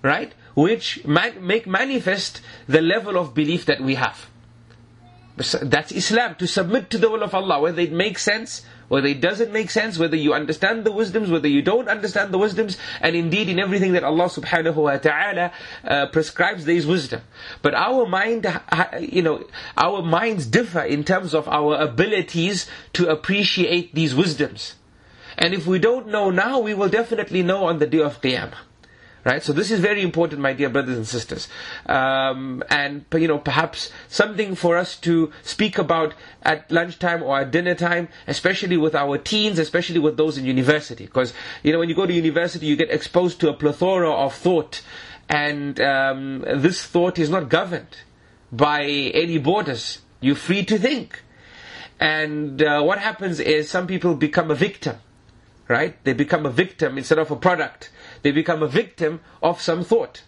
[0.00, 0.32] right?
[0.54, 4.28] Which make manifest the level of belief that we have.
[5.62, 9.20] That's Islam, to submit to the will of Allah, whether it makes sense, whether it
[9.20, 13.16] doesn't make sense, whether you understand the wisdoms, whether you don't understand the wisdoms, and
[13.16, 15.52] indeed in everything that Allah subhanahu wa ta'ala
[15.84, 17.22] uh, prescribes there is wisdom.
[17.62, 18.46] But our mind,
[19.00, 24.74] you know, our minds differ in terms of our abilities to appreciate these wisdoms.
[25.38, 28.69] And if we don't know now, we will definitely know on the day of Qiyamah.
[29.22, 31.46] Right, so this is very important, my dear brothers and sisters,
[31.84, 37.50] um, and you know perhaps something for us to speak about at lunchtime or at
[37.50, 41.90] dinner time, especially with our teens, especially with those in university, because you know when
[41.90, 44.80] you go to university, you get exposed to a plethora of thought,
[45.28, 47.98] and um, this thought is not governed
[48.50, 49.98] by any borders.
[50.22, 51.22] You're free to think,
[52.00, 54.96] and uh, what happens is some people become a victim
[55.70, 56.02] right?
[56.02, 57.90] They become a victim instead of a product.
[58.22, 60.22] They become a victim of some thought,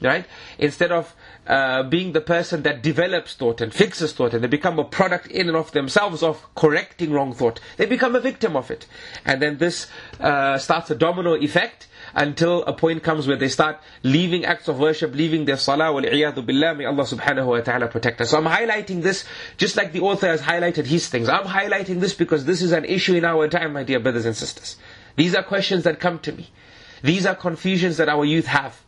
[0.00, 0.26] right?
[0.58, 1.14] Instead of
[1.46, 5.26] uh, being the person that develops thought and fixes thought, and they become a product
[5.28, 7.60] in and of themselves of correcting wrong thought.
[7.76, 8.86] They become a victim of it,
[9.24, 9.86] and then this
[10.20, 14.78] uh, starts a domino effect until a point comes where they start leaving acts of
[14.78, 18.30] worship, leaving their salah, wal billah, may Allah subhanahu wa ta'ala protect us.
[18.30, 19.24] So I'm highlighting this
[19.56, 21.28] just like the author has highlighted his things.
[21.28, 24.36] I'm highlighting this because this is an issue in our time, my dear brothers and
[24.36, 24.76] sisters.
[25.16, 26.50] These are questions that come to me.
[27.02, 28.80] These are confusions that our youth have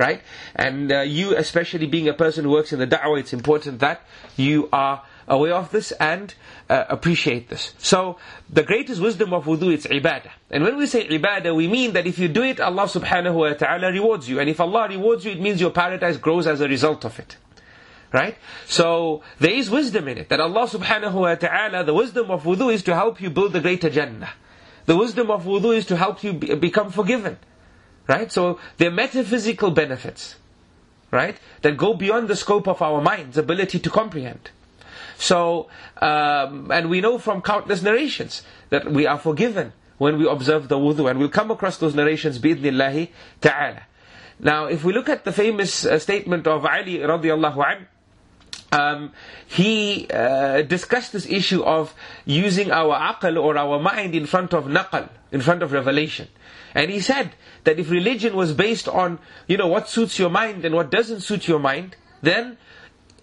[0.00, 0.22] right?
[0.56, 4.00] And uh, you, especially being a person who works in the da'wah, it's important that
[4.34, 6.34] you are aware of this and
[6.70, 7.74] uh, appreciate this.
[7.78, 8.16] So,
[8.48, 10.30] the greatest wisdom of wudu is ibadah.
[10.50, 13.52] And when we say ibadah, we mean that if you do it, Allah subhanahu wa
[13.52, 14.40] ta'ala rewards you.
[14.40, 17.36] And if Allah rewards you, it means your paradise grows as a result of it.
[18.10, 18.36] Right?
[18.66, 20.30] So, there is wisdom in it.
[20.30, 23.60] That Allah subhanahu wa ta'ala, the wisdom of wudu is to help you build the
[23.60, 24.32] greater Jannah.
[24.86, 27.36] The wisdom of wudu is to help you be, become forgiven.
[28.10, 28.32] Right?
[28.32, 30.34] So they're metaphysical benefits,
[31.12, 31.38] right?
[31.62, 34.50] That go beyond the scope of our mind's ability to comprehend.
[35.16, 35.68] So,
[36.02, 40.76] um, and we know from countless narrations that we are forgiven when we observe the
[40.76, 43.10] wudu, and we'll come across those narrations bi'idhnillahi
[43.42, 43.82] ta'ala.
[44.40, 47.86] Now, if we look at the famous uh, statement of Ali radiallahu anhu,
[48.72, 49.12] um,
[49.46, 51.94] he uh, discussed this issue of
[52.24, 56.26] using our aql or our mind in front of naqal, in front of revelation.
[56.74, 57.32] And he said
[57.64, 61.20] that if religion was based on, you know, what suits your mind and what doesn't
[61.20, 62.58] suit your mind, then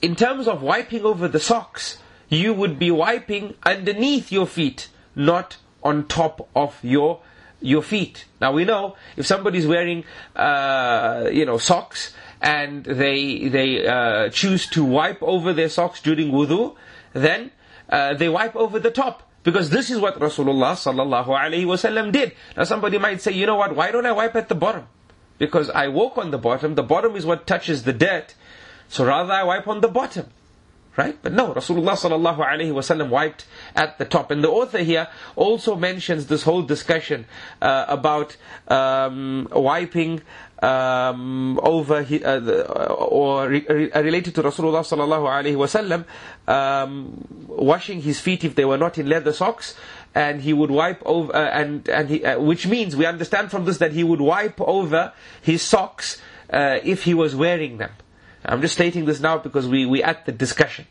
[0.01, 1.97] in terms of wiping over the socks,
[2.29, 7.21] you would be wiping underneath your feet, not on top of your
[7.59, 8.25] your feet.
[8.39, 10.03] Now we know if somebody's wearing,
[10.35, 16.31] uh, you know, socks and they they uh, choose to wipe over their socks during
[16.31, 16.75] wudu,
[17.13, 17.51] then
[17.89, 19.26] uh, they wipe over the top.
[19.47, 22.33] Because this is what Rasulullah sallallahu wasallam did.
[22.57, 24.87] Now somebody might say, you know what, why don't I wipe at the bottom?
[25.37, 28.35] Because I walk on the bottom, the bottom is what touches the dirt,
[28.89, 30.25] so rather I wipe on the bottom.
[30.97, 31.17] Right?
[31.21, 34.31] But no, Rasulullah sallallahu alaihi wasallam wiped at the top.
[34.31, 35.07] And the author here
[35.37, 37.25] also mentions this whole discussion
[37.61, 38.35] uh, about
[38.67, 40.23] um, wiping
[40.59, 46.05] um, over he, uh, the, or re, re, related to Rasulullah sallallahu alaihi wasallam
[46.51, 49.75] um, washing his feet if they were not in leather socks
[50.15, 53.65] and he would wipe over uh, and and he, uh, which means we understand from
[53.65, 56.19] this that he would wipe over his socks
[56.51, 57.91] uh, if he was wearing them.
[58.43, 60.87] I'm just stating this now because we we at the discussion.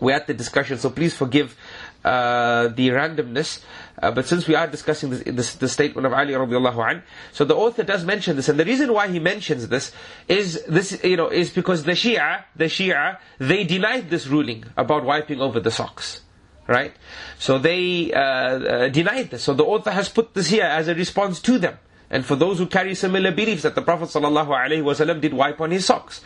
[0.00, 1.56] We're at the discussion so please forgive
[2.04, 3.60] uh, the randomness
[4.00, 7.44] uh, but since we are discussing this, this, the statement of Ali radiallahu an, so
[7.44, 9.92] the author does mention this, and the reason why he mentions this
[10.28, 15.04] is this, you know, is because the Shia, the Shia, they denied this ruling about
[15.04, 16.22] wiping over the socks.
[16.66, 16.92] Right?
[17.38, 19.42] So they uh, uh, denied this.
[19.42, 21.78] So the author has put this here as a response to them.
[22.10, 25.86] And for those who carry similar beliefs that the Prophet ﷺ did wipe on his
[25.86, 26.20] socks.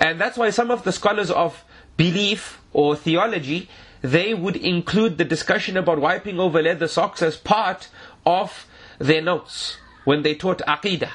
[0.00, 1.64] And that's why some of the scholars of
[1.96, 3.68] belief or theology,
[4.02, 7.88] they would include the discussion about wiping over leather socks as part
[8.24, 8.66] of
[8.98, 11.10] their notes when they taught Aqidah.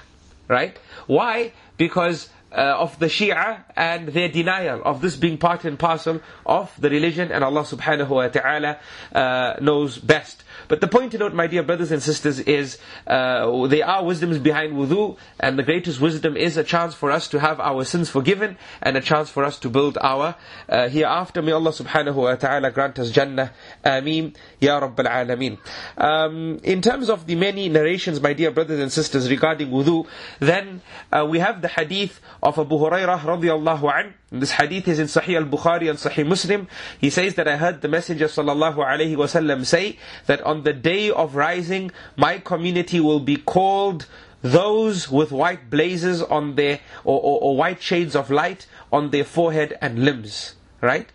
[0.48, 0.78] Right?
[1.08, 1.54] Why?
[1.78, 6.72] Because uh, of the Shia and their denial of this being part and parcel of
[6.80, 8.78] the religion and Allah subhanahu wa ta'ala
[9.14, 10.44] uh, knows best.
[10.68, 14.40] But the point to note, my dear brothers and sisters, is uh, there are wisdoms
[14.40, 18.10] behind wudu, and the greatest wisdom is a chance for us to have our sins
[18.10, 20.36] forgiven, and a chance for us to build our
[20.70, 21.42] uh, hereafter.
[21.42, 23.52] May Allah subhanahu wa ta'ala grant us Jannah.
[23.84, 24.36] Ameen.
[24.60, 25.58] Ya Rabbil Alameen.
[25.98, 30.08] Um, in terms of the many narrations, my dear brothers and sisters, regarding wudu,
[30.40, 34.14] then uh, we have the hadith of Abu Hurairah radiallahu an.
[34.32, 36.68] This hadith is in Sahih al-Bukhari and Sahih Muslim.
[37.00, 41.10] He says that I heard the Messenger sallallahu alaihi wasallam say that on the day
[41.10, 44.06] of rising, my community will be called
[44.44, 49.24] those with white blazes on their, or, or, or white shades of light on their
[49.24, 50.54] forehead and limbs.
[50.82, 51.10] Right?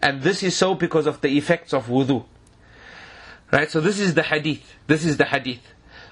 [0.00, 2.24] And this is so because of the effects of wudu.
[3.50, 3.70] Right?
[3.70, 4.74] So this is the hadith.
[4.86, 5.62] This is the hadith.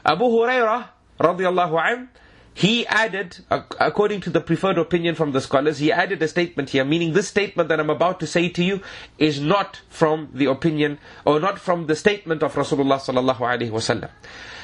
[0.04, 0.88] Abu Hurairah
[1.20, 2.08] radiallahu anhu
[2.54, 6.84] he added, according to the preferred opinion from the scholars, he added a statement here,
[6.84, 8.82] meaning this statement that I'm about to say to you
[9.18, 14.10] is not from the opinion or not from the statement of Rasulullah sallallahu alaihi wasallam.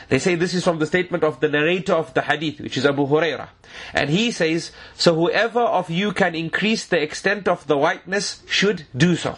[0.09, 2.85] They say this is from the statement of the narrator of the hadith, which is
[2.85, 3.49] Abu Huraira.
[3.93, 8.87] And he says, so whoever of you can increase the extent of the whiteness should
[8.97, 9.37] do so.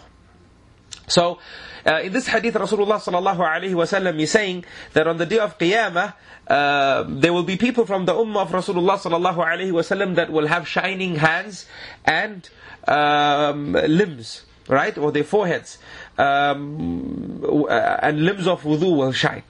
[1.09, 1.39] So,
[1.87, 5.59] uh, in this hadith, Rasulullah sallallahu alaihi wasallam is saying that on the day of
[5.59, 6.15] Qiyamah,
[6.49, 10.47] uh, there will be people from the ummah of Rasulullah sallallahu alaihi wasallam that will
[10.47, 11.67] have shining hands
[12.05, 12.49] and
[12.89, 15.79] um, limbs, right, or their foreheads,
[16.19, 19.43] um, uh, and limbs of wudu will shine.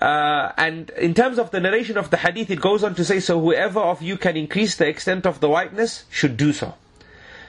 [0.00, 3.20] Uh, and in terms of the narration of the hadith, it goes on to say,
[3.20, 6.74] so whoever of you can increase the extent of the whiteness should do so.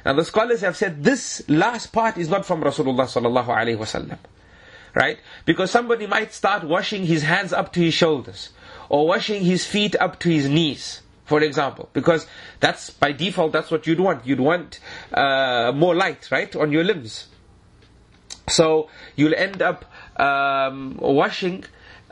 [0.05, 4.17] Now the scholars have said this last part is not from Rasulullah sallallahu alaihi wasallam.
[4.93, 5.17] Right?
[5.45, 8.49] Because somebody might start washing his hands up to his shoulders,
[8.89, 11.89] or washing his feet up to his knees, for example.
[11.93, 12.27] Because
[12.59, 14.27] that's, by default, that's what you'd want.
[14.27, 14.79] You'd want
[15.11, 17.27] uh, more light, right, on your limbs.
[18.49, 19.85] So you'll end up
[20.19, 21.63] um, washing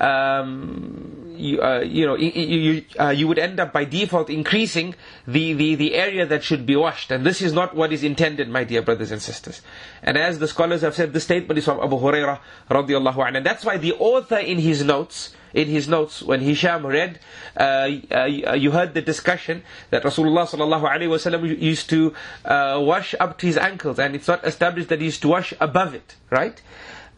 [0.02, 4.96] um, you, uh, you know, you, you, uh, you would end up by default increasing
[5.28, 7.12] the, the, the area that should be washed.
[7.12, 9.62] And this is not what is intended, my dear brothers and sisters.
[10.02, 12.40] And as the scholars have said, the statement is from Abu Hurairah
[12.70, 13.38] radiallahu anhu.
[13.38, 17.20] And that's why the author in his notes, in his notes, when Hisham read,
[17.56, 22.14] uh, uh, you heard the discussion that Rasulullah sallallahu alaihi wasallam used to
[22.46, 25.54] uh, wash up to his ankles, and it's not established that he used to wash
[25.60, 26.62] above it, right?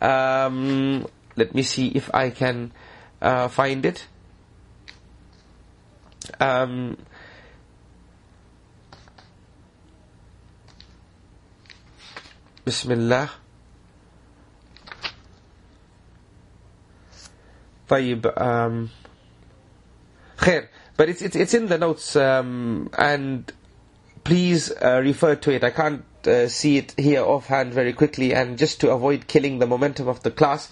[0.02, 2.73] Um, let me see if I can
[3.23, 4.07] uh, find it.
[6.41, 6.97] Um,
[12.65, 13.31] Bismillah.
[17.89, 18.91] طيب um,
[20.37, 20.69] خير
[20.99, 23.51] but it's, it's, it's in the notes um, and
[24.25, 28.59] please uh, refer to it I can't uh, see it here offhand very quickly and
[28.59, 30.71] just to avoid killing the momentum of the class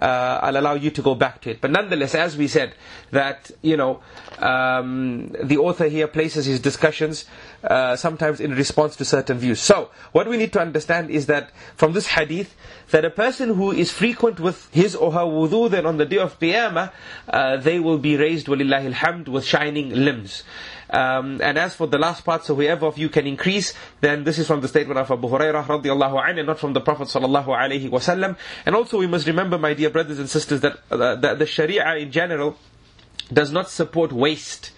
[0.00, 1.60] uh, I'll allow you to go back to it.
[1.60, 2.74] But nonetheless, as we said,
[3.10, 4.00] that, you know,
[4.38, 7.26] um, the author here places his discussions
[7.62, 9.60] uh, sometimes in response to certain views.
[9.60, 12.54] So, what we need to understand is that from this hadith,
[12.90, 16.18] that a person who is frequent with his or her wudu, then on the day
[16.18, 16.92] of Qiyamah,
[17.28, 20.42] uh, they will be raised, walillahi with shining limbs.
[20.90, 24.38] Um, and as for the last part, so whoever of you can increase, then this
[24.38, 27.46] is from the statement of Abu Hurairah radiallahu anhu, and not from the Prophet sallallahu
[27.46, 28.36] alaihi wasallam.
[28.66, 31.94] And also we must remember, my dear brothers and sisters, that, uh, that the Sharia
[31.96, 32.56] in general
[33.32, 34.72] does not support waste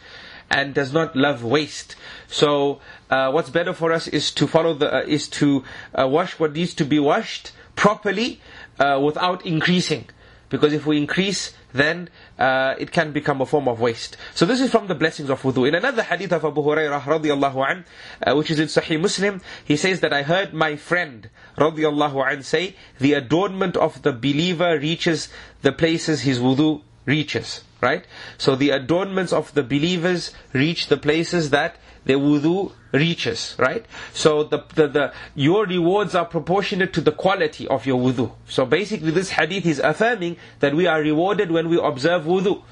[0.50, 1.96] and does not love waste.
[2.28, 6.38] So uh, what's better for us is to follow the uh, is to uh, wash
[6.38, 8.40] what needs to be washed properly
[8.78, 10.08] uh, without increasing.
[10.52, 14.18] Because if we increase, then uh, it can become a form of waste.
[14.34, 15.66] So this is from the blessings of wudu.
[15.66, 17.84] In another hadith of Abu Hurairah radiallahu an,
[18.22, 22.42] uh, which is in Sahih Muslim, he says that I heard my friend radiallahu an
[22.42, 25.30] say, the adornment of the believer reaches
[25.62, 27.64] the places his wudu reaches.
[27.80, 28.06] Right?
[28.36, 33.84] So the adornments of the believers reach the places that their wudu reaches, right?
[34.12, 38.32] So the, the, the, your rewards are proportionate to the quality of your wudu.
[38.46, 42.62] So basically this hadith is affirming that we are rewarded when we observe wudu.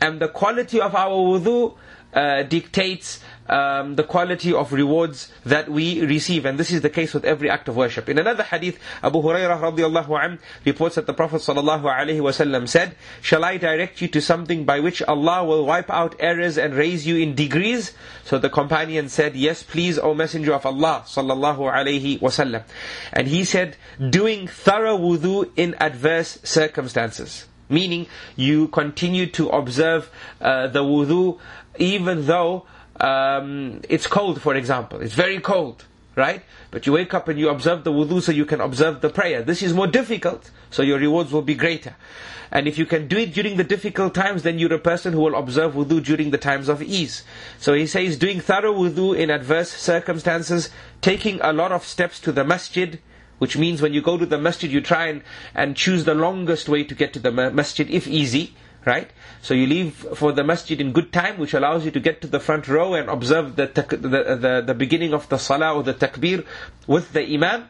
[0.00, 1.76] And the quality of our wudu
[2.12, 3.20] uh, dictates
[3.50, 6.46] um, the quality of rewards that we receive.
[6.46, 8.08] And this is the case with every act of worship.
[8.08, 12.94] In another hadith, Abu Hurairah radiallahu anh reports that the Prophet sallallahu alaihi wasallam said,
[13.20, 17.06] Shall I direct you to something by which Allah will wipe out errors and raise
[17.06, 17.92] you in degrees?
[18.24, 22.62] So the companion said, Yes, please, O Messenger of Allah sallallahu alaihi wasallam.
[23.12, 27.46] And he said, doing thorough wudu in adverse circumstances.
[27.68, 31.38] Meaning, you continue to observe uh, the wudu
[31.78, 32.66] even though
[33.00, 35.00] um, it's cold, for example.
[35.00, 35.86] It's very cold,
[36.16, 36.42] right?
[36.70, 39.42] But you wake up and you observe the wudu so you can observe the prayer.
[39.42, 41.96] This is more difficult, so your rewards will be greater.
[42.52, 45.20] And if you can do it during the difficult times, then you're a person who
[45.20, 47.22] will observe wudu during the times of ease.
[47.58, 50.68] So he says, doing thorough wudu in adverse circumstances,
[51.00, 53.00] taking a lot of steps to the masjid,
[53.38, 55.22] which means when you go to the masjid, you try and,
[55.54, 58.54] and choose the longest way to get to the masjid, if easy
[58.84, 59.10] right?
[59.42, 62.26] So you leave for the masjid in good time, which allows you to get to
[62.26, 65.94] the front row and observe the, the, the, the beginning of the salah or the
[65.94, 66.44] takbir
[66.86, 67.68] with the imam.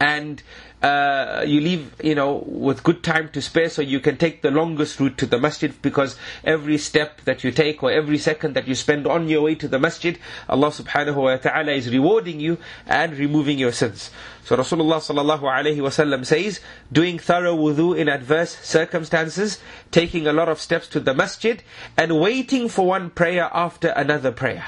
[0.00, 0.42] And
[0.82, 4.50] uh, you leave, you know, with good time to spare so you can take the
[4.50, 8.66] longest route to the masjid because every step that you take or every second that
[8.66, 10.18] you spend on your way to the masjid,
[10.48, 12.56] Allah subhanahu wa ta'ala is rewarding you
[12.86, 14.10] and removing your sins.
[14.44, 16.60] So Rasulullah sallallahu alayhi wasallam says,
[16.90, 19.58] doing thorough wudu in adverse circumstances,
[19.90, 21.62] taking a lot of steps to the masjid,
[21.96, 24.64] and waiting for one prayer after another prayer.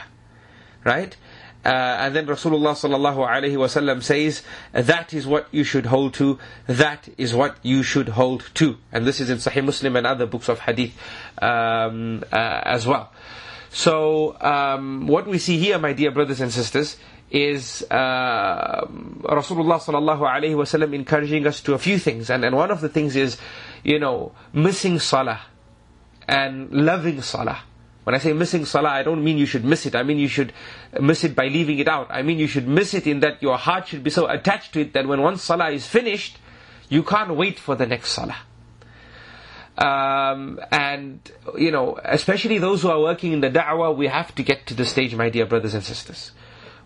[0.84, 1.16] Right?
[1.64, 4.42] Uh, and then Rasulullah sallallahu alaihi wasallam says,
[4.72, 8.76] that is what you should hold to, that is what you should hold to.
[8.90, 10.96] And this is in Sahih Muslim and other books of hadith
[11.40, 13.12] um, uh, as well.
[13.70, 16.96] So, um, what we see here, my dear brothers and sisters,
[17.30, 18.84] is uh,
[19.22, 22.28] Rasulullah sallallahu alaihi wasallam encouraging us to a few things.
[22.28, 23.38] And, and one of the things is,
[23.82, 25.40] you know, missing salah
[26.28, 27.62] and loving salah.
[28.04, 29.94] When I say missing salah, I don't mean you should miss it.
[29.94, 30.52] I mean you should
[31.00, 32.08] miss it by leaving it out.
[32.10, 34.80] I mean you should miss it in that your heart should be so attached to
[34.80, 36.38] it that when one salah is finished,
[36.88, 38.36] you can't wait for the next salah.
[39.78, 41.20] Um, and,
[41.56, 44.74] you know, especially those who are working in the da'wah, we have to get to
[44.74, 46.32] the stage, my dear brothers and sisters,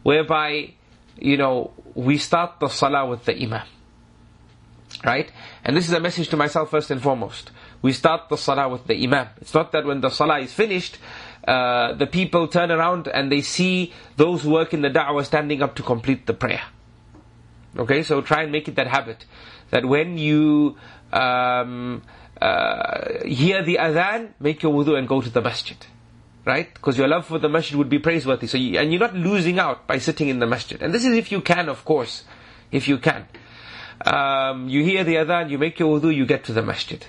[0.03, 0.75] whereby,
[1.19, 3.67] you know, we start the salah with the imam.
[5.07, 5.31] Right?
[5.63, 7.53] And this is a message to myself first and foremost.
[7.81, 9.29] We start the salah with the imam.
[9.41, 10.99] It's not that when the salah is finished,
[11.47, 15.63] uh, the people turn around and they see those who work in the da'wah standing
[15.63, 16.63] up to complete the prayer.
[17.79, 19.27] Okay, so try and make it that habit.
[19.71, 20.77] That when you
[21.13, 22.03] um,
[22.41, 25.77] uh, hear the adhan, make your wudu and go to the masjid.
[26.45, 26.73] Right?
[26.75, 28.49] Because your love for the masjid would be praiseworthy.
[28.49, 30.83] So you, and you're not losing out by sitting in the masjid.
[30.83, 32.25] And this is if you can, of course.
[32.73, 33.27] If you can.
[34.05, 37.05] Um, you hear the adhan, you make your wudu, you get to the masjid.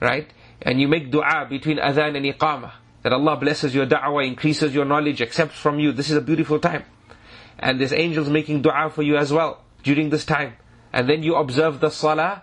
[0.00, 0.28] Right?
[0.60, 2.72] And you make dua between adhan and iqamah.
[3.02, 5.92] That Allah blesses your da'wah, increases your knowledge, accepts from you.
[5.92, 6.84] This is a beautiful time.
[7.58, 10.54] And there's angels making dua for you as well during this time.
[10.92, 12.42] And then you observe the salah.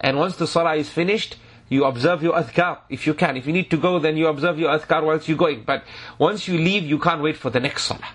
[0.00, 1.36] And once the salah is finished,
[1.68, 3.36] you observe your adhkar if you can.
[3.36, 5.64] If you need to go, then you observe your adhkar whilst you're going.
[5.64, 5.84] But
[6.18, 8.08] once you leave, you can't wait for the next salah.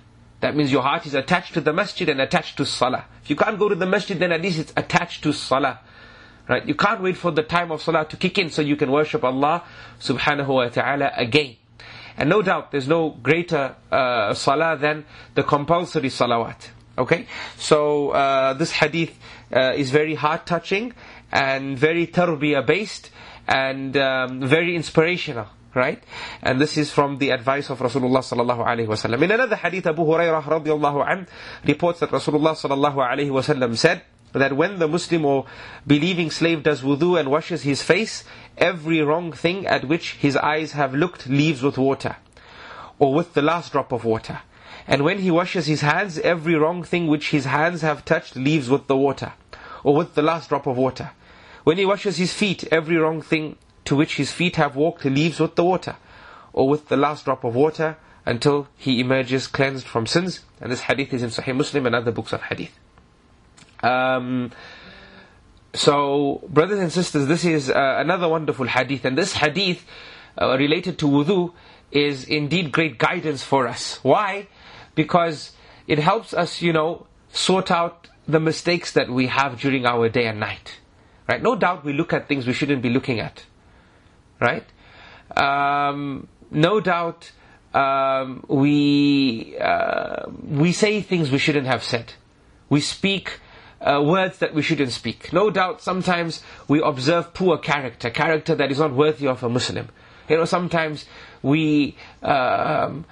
[0.45, 3.05] That means your heart is attached to the masjid and attached to salah.
[3.23, 5.79] If you can't go to the masjid, then at least it's attached to salah.
[6.47, 6.63] Right?
[6.67, 9.23] You can't wait for the time of salah to kick in so you can worship
[9.23, 9.63] Allah
[9.99, 11.55] subhanahu wa ta'ala again.
[12.15, 16.69] And no doubt, there's no greater uh, salah than the compulsory salawat.
[16.95, 17.25] Okay?
[17.57, 19.17] So, uh, this hadith
[19.51, 20.93] uh, is very heart touching
[21.31, 23.09] and very tarbiyah based
[23.47, 25.47] and um, very inspirational.
[25.75, 26.01] Right?
[26.41, 29.21] And this is from the advice of Rasulullah sallallahu alaihi wasallam.
[29.21, 31.27] In another hadith, Abu Hurairah radiallahu
[31.65, 34.01] reports that Rasulullah sallallahu alaihi wasallam said
[34.31, 35.45] that when the Muslim or
[35.85, 38.23] believing slave does wudu and washes his face,
[38.57, 42.15] every wrong thing at which his eyes have looked leaves with water,
[42.97, 44.39] or with the last drop of water.
[44.87, 48.69] And when he washes his hands, every wrong thing which his hands have touched leaves
[48.69, 49.33] with the water,
[49.83, 51.11] or with the last drop of water.
[51.63, 55.09] When he washes his feet, every wrong thing to which his feet have walked he
[55.09, 55.95] leaves with the water,
[56.53, 60.41] or with the last drop of water, until he emerges cleansed from sins.
[60.59, 62.77] And this hadith is in Sahih Muslim and other books of hadith.
[63.83, 64.51] Um,
[65.73, 69.85] so, brothers and sisters, this is uh, another wonderful hadith, and this hadith
[70.41, 71.53] uh, related to wudu
[71.91, 73.99] is indeed great guidance for us.
[74.03, 74.47] Why?
[74.95, 75.51] Because
[75.87, 80.25] it helps us, you know, sort out the mistakes that we have during our day
[80.25, 80.79] and night.
[81.27, 81.41] Right?
[81.41, 83.45] No doubt we look at things we shouldn't be looking at.
[84.39, 84.65] Right?
[85.35, 87.31] Um, no doubt
[87.73, 92.13] um, we uh, we say things we shouldn't have said.
[92.69, 93.39] We speak
[93.81, 95.31] uh, words that we shouldn't speak.
[95.31, 99.89] No doubt sometimes we observe poor character, character that is not worthy of a Muslim.
[100.29, 101.05] You know, sometimes
[101.43, 103.05] we, um,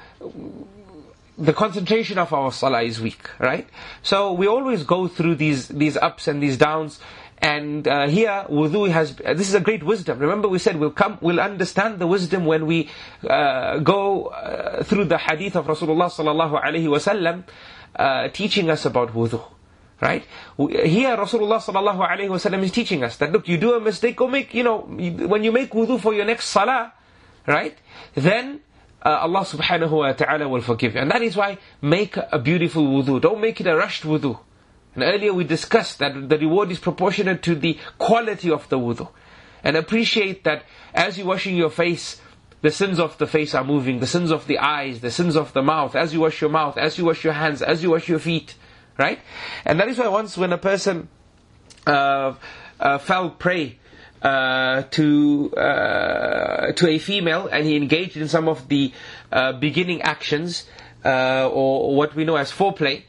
[1.38, 3.68] the concentration of our salah is weak, right?
[4.02, 7.00] So we always go through these, these ups and these downs.
[7.44, 10.18] And uh, here, wudu has, uh, this is a great wisdom.
[10.18, 12.90] Remember we said we'll come, we'll understand the wisdom when we
[13.30, 17.44] uh, go uh, through the hadith of Rasulullah sallallahu alaihi wasallam,
[17.98, 19.44] uh, teaching us about wudu.
[20.00, 20.24] Right?
[20.58, 24.30] Here Rasulullah sallallahu alaihi wasallam is teaching us that look, you do a mistake, go
[24.30, 26.94] make, you know, when you make wudu for your next salah,
[27.46, 27.78] right?
[28.16, 28.62] Then
[29.02, 31.02] uh, Allah subhanahu wa ta'ala will forgive you.
[31.02, 33.20] And that is why make a beautiful wudu.
[33.20, 34.40] Don't make it a rushed wudu.
[34.96, 39.10] And earlier we discussed that the reward is proportionate to the quality of the wudu.
[39.64, 40.64] And appreciate that
[40.94, 42.22] as you're washing your face,
[42.62, 45.54] the sins of the face are moving, the sins of the eyes, the sins of
[45.54, 48.08] the mouth, as you wash your mouth, as you wash your hands, as you wash
[48.08, 48.56] your feet.
[48.98, 49.20] Right?
[49.66, 51.10] And that is why once when a person
[51.88, 52.36] uh,
[52.80, 53.80] uh, fell prey
[54.22, 58.94] uh, to uh, to a female and he engaged in some of the
[59.32, 60.66] uh, beginning actions
[61.04, 63.04] uh, or what we know as foreplay,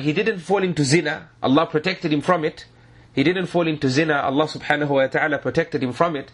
[0.00, 1.28] he didn't fall into zina.
[1.42, 2.66] Allah protected him from it.
[3.14, 4.14] He didn't fall into zina.
[4.14, 6.30] Allah subhanahu wa taala protected him from it.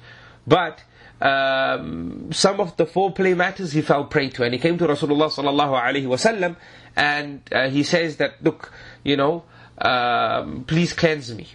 [0.46, 0.82] But
[1.20, 5.30] um, some of the foreplay matters he fell prey to, and he came to Rasulullah
[5.30, 6.56] sallallahu alaihi wasallam,
[6.96, 8.72] and he says that look,
[9.02, 9.44] you know,
[9.78, 11.48] um, please cleanse me.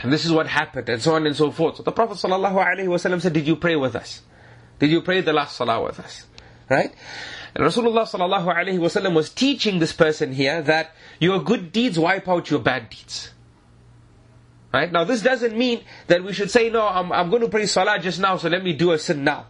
[0.00, 1.76] And this is what happened, and so on and so forth.
[1.76, 4.20] So the Prophet ﷺ said, Did you pray with us?
[4.78, 6.26] Did you pray the last salah with us?
[6.68, 6.92] Right?
[7.54, 12.60] And Rasulullah ﷺ was teaching this person here that your good deeds wipe out your
[12.60, 13.30] bad deeds.
[14.72, 14.90] Right?
[14.90, 18.00] Now this doesn't mean that we should say, no, I'm, I'm going to pray salah
[18.00, 19.46] just now, so let me do a sin now.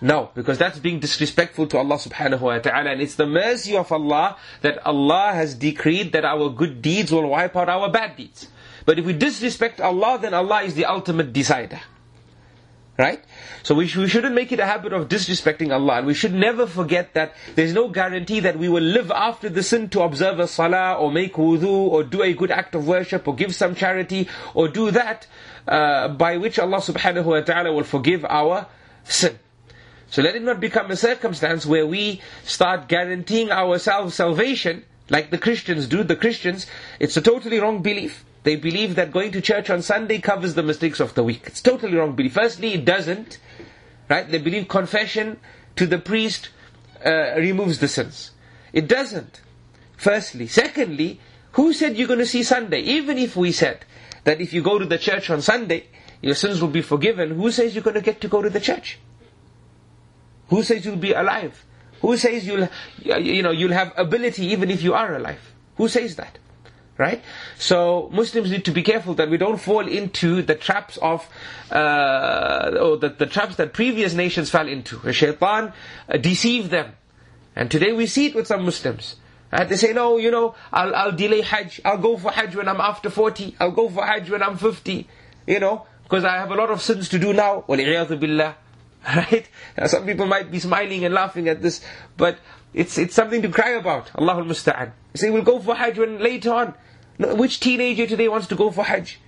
[0.00, 2.90] No, because that's being disrespectful to Allah subhanahu wa ta'ala.
[2.90, 7.28] And it's the mercy of Allah that Allah has decreed that our good deeds will
[7.28, 8.48] wipe out our bad deeds.
[8.86, 11.80] But if we disrespect Allah, then Allah is the ultimate decider.
[12.96, 13.24] Right?
[13.64, 16.32] So we, sh- we shouldn't make it a habit of disrespecting Allah and we should
[16.32, 20.38] never forget that there's no guarantee that we will live after the sin to observe
[20.38, 23.74] a salah or make wudu or do a good act of worship or give some
[23.74, 25.26] charity or do that
[25.66, 28.66] uh, by which Allah subhanahu wa ta'ala will forgive our
[29.02, 29.40] sin.
[30.10, 35.38] So let it not become a circumstance where we start guaranteeing ourselves salvation like the
[35.38, 36.04] Christians do.
[36.04, 36.66] The Christians,
[37.00, 38.24] it's a totally wrong belief.
[38.44, 41.42] They believe that going to church on Sunday covers the mistakes of the week.
[41.46, 42.34] It's totally wrong belief.
[42.34, 43.38] Firstly, it doesn't.
[44.08, 44.30] Right?
[44.30, 45.40] They believe confession
[45.76, 46.50] to the priest
[47.04, 48.32] uh, removes the sins.
[48.72, 49.40] It doesn't.
[49.96, 50.46] Firstly.
[50.46, 51.20] Secondly,
[51.52, 52.80] who said you're going to see Sunday?
[52.80, 53.84] Even if we said
[54.24, 55.86] that if you go to the church on Sunday,
[56.20, 58.60] your sins will be forgiven, who says you're going to get to go to the
[58.60, 58.98] church?
[60.48, 61.64] Who says you'll be alive?
[62.00, 62.68] Who says you'll,
[63.02, 65.40] you know, you'll have ability even if you are alive?
[65.76, 66.38] Who says that?
[66.97, 67.23] Right?
[67.57, 71.25] So Muslims need to be careful that we don't fall into the traps of,
[71.71, 74.99] uh, or the, the traps that previous nations fell into.
[75.07, 75.71] A shaitan
[76.09, 76.91] uh, deceived them.
[77.55, 79.15] And today we see it with some Muslims.
[79.51, 81.81] And they say, no, you know, I'll, I'll delay Hajj.
[81.83, 83.55] I'll go for Hajj when I'm after 40.
[83.59, 85.07] I'll go for Hajj when I'm 50.
[85.47, 87.63] You know, because I have a lot of sins to do now.
[87.67, 88.55] وَالْعِيَاذُ billah.
[89.15, 89.47] Right?
[89.77, 91.79] Now, some people might be smiling and laughing at this,
[92.17, 92.37] but
[92.73, 94.07] it's, it's something to cry about.
[94.07, 94.91] Allahul Musta'an.
[95.13, 96.73] You say, we'll go for Hajj when later on.
[97.18, 99.20] Which teenager today wants to go for Hajj?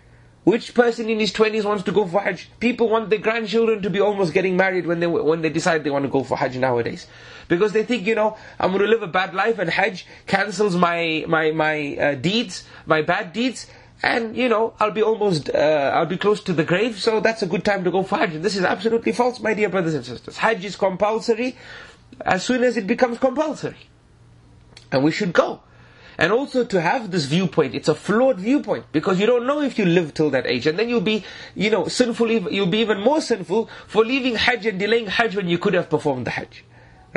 [0.45, 2.49] Which person in his 20s wants to go for Hajj?
[2.61, 5.91] People want their grandchildren to be almost getting married when they, when they decide they
[5.91, 7.07] want to go for Hajj nowadays.
[7.49, 10.77] Because they think, you know, I'm going to live a bad life and Hajj cancels
[10.77, 13.67] my, my, my uh, deeds, my bad deeds.
[14.03, 17.43] And, you know, I'll be almost, uh, I'll be close to the grave, so that's
[17.43, 18.41] a good time to go for Hajj.
[18.43, 20.37] This is absolutely false, my dear brothers and sisters.
[20.37, 21.57] Hajj is compulsory
[22.21, 23.89] as soon as it becomes compulsory.
[24.93, 25.63] And we should go.
[26.19, 29.79] And also to have this viewpoint, it's a flawed viewpoint because you don't know if
[29.79, 30.67] you live till that age.
[30.67, 34.67] And then you'll be, you know, sinful, you'll be even more sinful for leaving Hajj
[34.67, 36.65] and delaying Hajj when you could have performed the Hajj.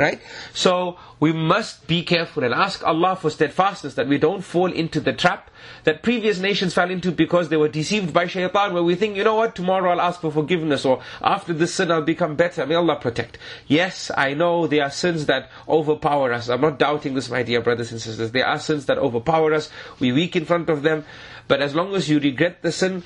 [0.00, 0.18] Right?
[0.54, 4.98] So we must be careful and ask Allah for steadfastness that we don't fall into
[4.98, 5.50] the trap
[5.84, 9.24] that previous nations fell into because they were deceived by shaitan where we think, you
[9.24, 12.64] know what, tomorrow I'll ask for forgiveness or after this sin I'll become better.
[12.64, 13.36] May Allah protect.
[13.66, 16.48] Yes, I know there are sins that overpower us.
[16.48, 18.30] I'm not doubting this, my dear brothers and sisters.
[18.30, 19.68] There are sins that overpower us.
[19.98, 21.04] We weak in front of them.
[21.46, 23.02] But as long as you regret the sin,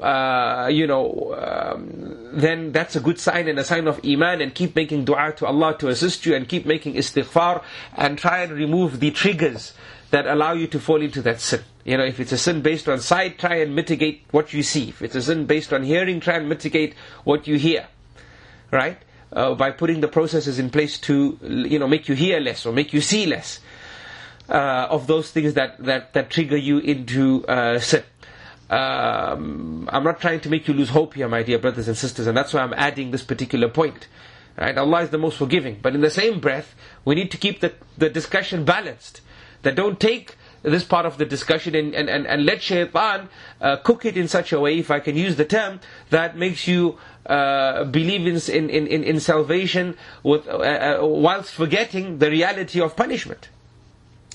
[0.00, 4.54] uh, you know, um, then that's a good sign and a sign of iman and
[4.54, 7.62] keep making dua to Allah to assist you and keep making istighfar
[7.96, 9.74] and try and remove the triggers
[10.10, 11.62] that allow you to fall into that sin.
[11.84, 14.90] You know, if it's a sin based on sight, try and mitigate what you see.
[14.90, 17.86] If it's a sin based on hearing, try and mitigate what you hear.
[18.70, 18.98] Right?
[19.32, 22.72] Uh, by putting the processes in place to, you know, make you hear less or
[22.72, 23.60] make you see less.
[24.48, 28.02] Uh, of those things that, that, that trigger you into uh, sin
[28.70, 32.26] um, I'm not trying to make you lose hope here, my dear brothers and sisters,
[32.26, 34.08] and that's why I'm adding this particular point.
[34.58, 34.76] Right?
[34.76, 35.78] Allah is the most forgiving.
[35.80, 39.20] But in the same breath, we need to keep the, the discussion balanced.
[39.62, 43.28] That don't take this part of the discussion and, and, and, and let shaitan
[43.60, 46.66] uh, cook it in such a way, if I can use the term, that makes
[46.66, 52.80] you uh, believe in, in, in, in salvation with, uh, uh whilst forgetting the reality
[52.80, 53.48] of punishment.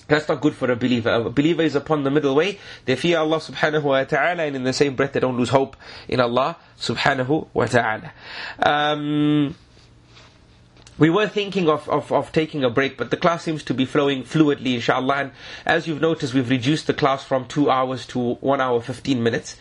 [0.07, 1.09] That's not good for a believer.
[1.09, 2.59] A believer is upon the middle way.
[2.85, 5.77] They fear Allah subhanahu wa ta'ala and in the same breath they don't lose hope
[6.07, 8.11] in Allah subhanahu wa ta'ala.
[8.59, 9.55] Um,
[10.97, 13.85] we were thinking of, of, of taking a break, but the class seems to be
[13.85, 15.15] flowing fluidly, inshallah.
[15.15, 15.31] And
[15.65, 19.57] as you've noticed, we've reduced the class from two hours to one hour, 15 minutes.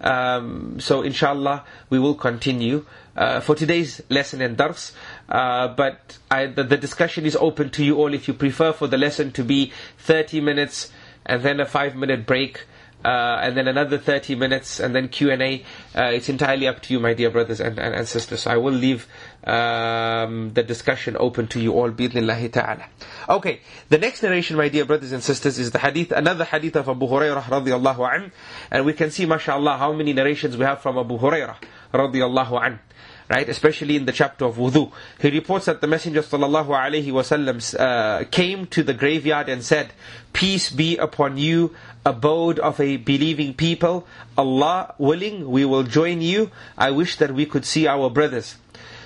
[0.00, 2.84] Um, so inshallah, we will continue.
[3.16, 4.92] Uh, for today's lesson and dars,
[5.30, 8.88] uh, but I, the, the, discussion is open to you all if you prefer for
[8.88, 10.92] the lesson to be 30 minutes
[11.24, 12.66] and then a 5 minute break.
[13.06, 15.62] Uh, and then another 30 minutes, and then Q&A.
[15.94, 18.40] Uh, it's entirely up to you, my dear brothers and, and, and sisters.
[18.40, 19.06] So I will leave
[19.44, 22.84] um, the discussion open to you all, bi'idhnillahi ta'ala.
[23.28, 26.88] Okay, the next narration, my dear brothers and sisters, is the hadith, another hadith of
[26.88, 28.32] Abu Hurairah radiallahu anh.
[28.72, 31.58] And we can see, mashallah, how many narrations we have from Abu Hurairah
[31.94, 32.80] radiallahu anh
[33.28, 33.48] right?
[33.48, 34.92] Especially in the chapter of wudu.
[35.20, 39.92] He reports that the Messenger sallallahu alaihi wasallam uh, came to the graveyard and said,
[40.32, 41.74] "Peace be upon you,
[42.04, 44.06] abode of a believing people.
[44.38, 46.50] Allah willing, we will join you.
[46.78, 48.56] I wish that we could see our brothers."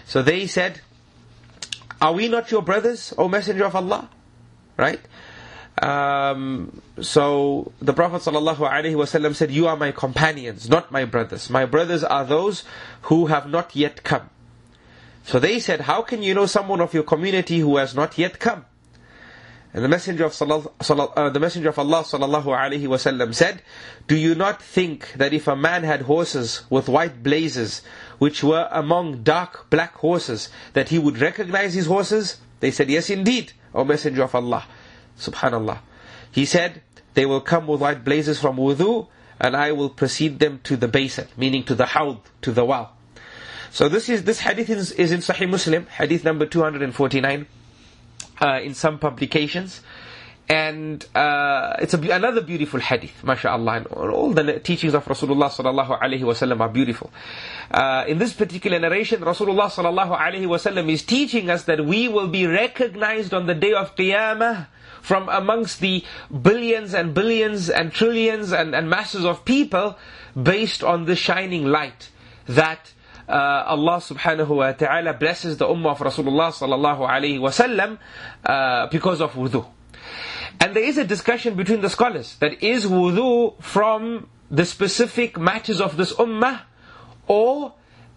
[0.07, 0.81] So they said,
[2.01, 4.09] "Are we not your brothers, O Messenger of Allah?"
[4.77, 5.01] Right?
[5.81, 11.49] Um, so the Prophet ﷺ said, You are my companions, not my brothers.
[11.49, 12.65] My brothers are those
[13.03, 14.29] who have not yet come.
[15.25, 18.39] So they said, How can you know someone of your community who has not yet
[18.39, 18.67] come?
[19.73, 23.63] And the Messenger of, uh, the Messenger of Allah ﷺ said,
[24.09, 27.81] Do you not think that if a man had horses with white blazes,
[28.19, 32.39] which were among dark black horses, that he would recognize his horses?
[32.59, 34.67] They said, Yes, indeed, O Messenger of Allah.
[35.21, 35.79] Subhanallah.
[36.33, 36.83] He said,
[37.15, 39.07] They will come with white blazes from wudu,
[39.39, 42.93] and I will precede them to the basin, meaning to the hawd, to the well.
[43.73, 47.47] So this is this hadith is, is in Sahih Muslim, hadith number 249,
[48.41, 49.81] uh, in some publications.
[50.49, 53.73] And uh, it's a, another beautiful hadith, mashallah.
[53.77, 57.13] And all the teachings of Rasulullah sallallahu alaihi wasallam are beautiful.
[57.71, 62.27] Uh, in this particular narration, Rasulullah sallallahu alaihi wasallam is teaching us that we will
[62.27, 64.67] be recognized on the day of Qiyamah
[65.01, 66.05] from amongst the
[66.43, 69.97] billions and billions and trillions and, and masses of people
[70.41, 72.11] based on the shining light
[72.47, 72.93] that
[73.29, 77.99] uh, Allah subhanahu wa ta'ala blesses the ummah of Rasulullah sallallahu alayhi wasallam
[78.45, 79.67] uh, because of wudu.
[80.59, 85.81] And there is a discussion between the scholars that is wudu from the specific matters
[85.81, 86.63] of this ummah
[87.29, 87.73] or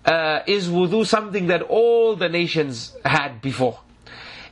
[0.06, 3.80] uh, is wudu something that all the nations had before?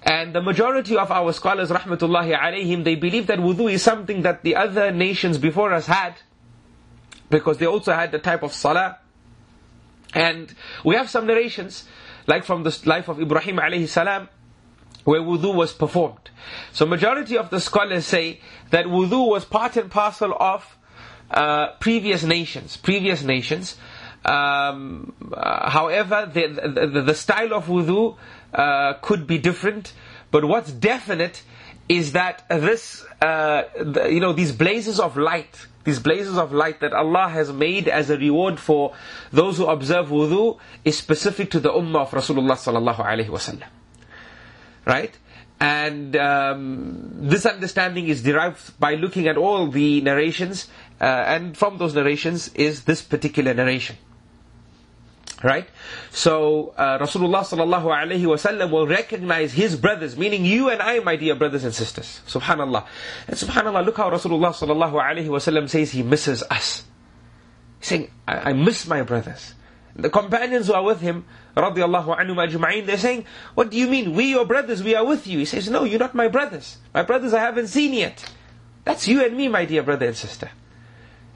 [0.03, 4.43] And the majority of our scholars, rahmatullahi alayhim, they believe that wudu is something that
[4.43, 6.15] the other nations before us had,
[7.29, 8.97] because they also had the type of salah.
[10.13, 11.87] And we have some narrations,
[12.25, 14.27] like from the life of Ibrahim alayhi salam,
[15.03, 16.31] where wudu was performed.
[16.71, 18.41] So majority of the scholars say
[18.71, 20.77] that wudu was part and parcel of
[21.29, 23.77] uh, previous nations, previous nations.
[24.23, 28.17] Um, uh, however, the, the, the, style of wudu
[28.53, 29.93] uh, could be different,
[30.29, 31.41] but what's definite
[31.89, 36.81] is that this, uh, the, you know, these blazes of light, these blazes of light
[36.81, 38.93] that Allah has made as a reward for
[39.31, 43.67] those who observe wudu is specific to the ummah of Rasulullah sallallahu alaihi wasallam.
[44.85, 45.17] Right?
[45.59, 50.67] And um, this understanding is derived by looking at all the narrations,
[50.99, 53.95] uh, and from those narrations is this particular narration.
[55.43, 55.67] Right?
[56.11, 61.15] So, uh, Rasulullah sallallahu alayhi wasallam will recognize his brothers, meaning you and I, my
[61.15, 62.21] dear brothers and sisters.
[62.27, 62.85] Subhanallah.
[63.27, 66.83] And subhanallah, look how Rasulullah sallallahu alayhi wasallam says he misses us.
[67.79, 69.55] He's saying, I, I miss my brothers.
[69.95, 71.25] The companions who are with him,
[71.55, 73.25] radiallahu anhum ajma'in, they're saying,
[73.55, 74.13] what do you mean?
[74.13, 75.39] We your brothers, we are with you.
[75.39, 76.77] He says, no, you're not my brothers.
[76.93, 78.23] My brothers I haven't seen yet.
[78.85, 80.49] That's you and me, my dear brother and sister.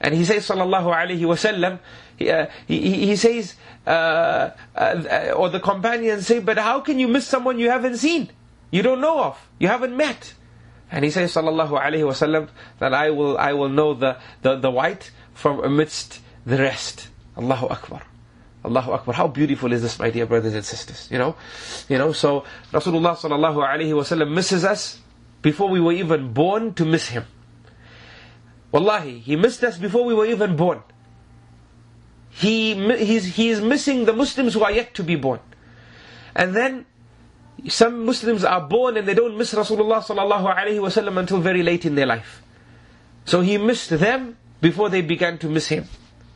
[0.00, 1.80] And he says, sallallahu alayhi wasallam,
[2.16, 3.54] he, uh, he, he says,
[3.86, 8.30] uh, uh, or the companions say, but how can you miss someone you haven't seen?
[8.70, 9.48] You don't know of.
[9.58, 10.34] You haven't met.
[10.90, 14.70] And he says, sallallahu alayhi wasallam, that I will, I will know the, the, the
[14.70, 17.08] white from amidst the rest.
[17.36, 18.02] Allahu Akbar.
[18.64, 19.14] Allahu Akbar.
[19.14, 21.08] How beautiful is this, my dear brothers and sisters?
[21.10, 21.36] You know,
[21.88, 22.12] you know.
[22.12, 25.00] So Rasulullah sallallahu alaihi wasallam misses us
[25.42, 27.24] before we were even born to miss him.
[28.72, 30.82] Wallahi, he missed us before we were even born.
[32.38, 35.40] He, he's, he is missing the Muslims who are yet to be born.
[36.34, 36.84] And then,
[37.68, 41.86] some Muslims are born and they don't miss Rasulullah sallallahu alaihi wasallam until very late
[41.86, 42.42] in their life.
[43.24, 45.86] So he missed them before they began to miss him.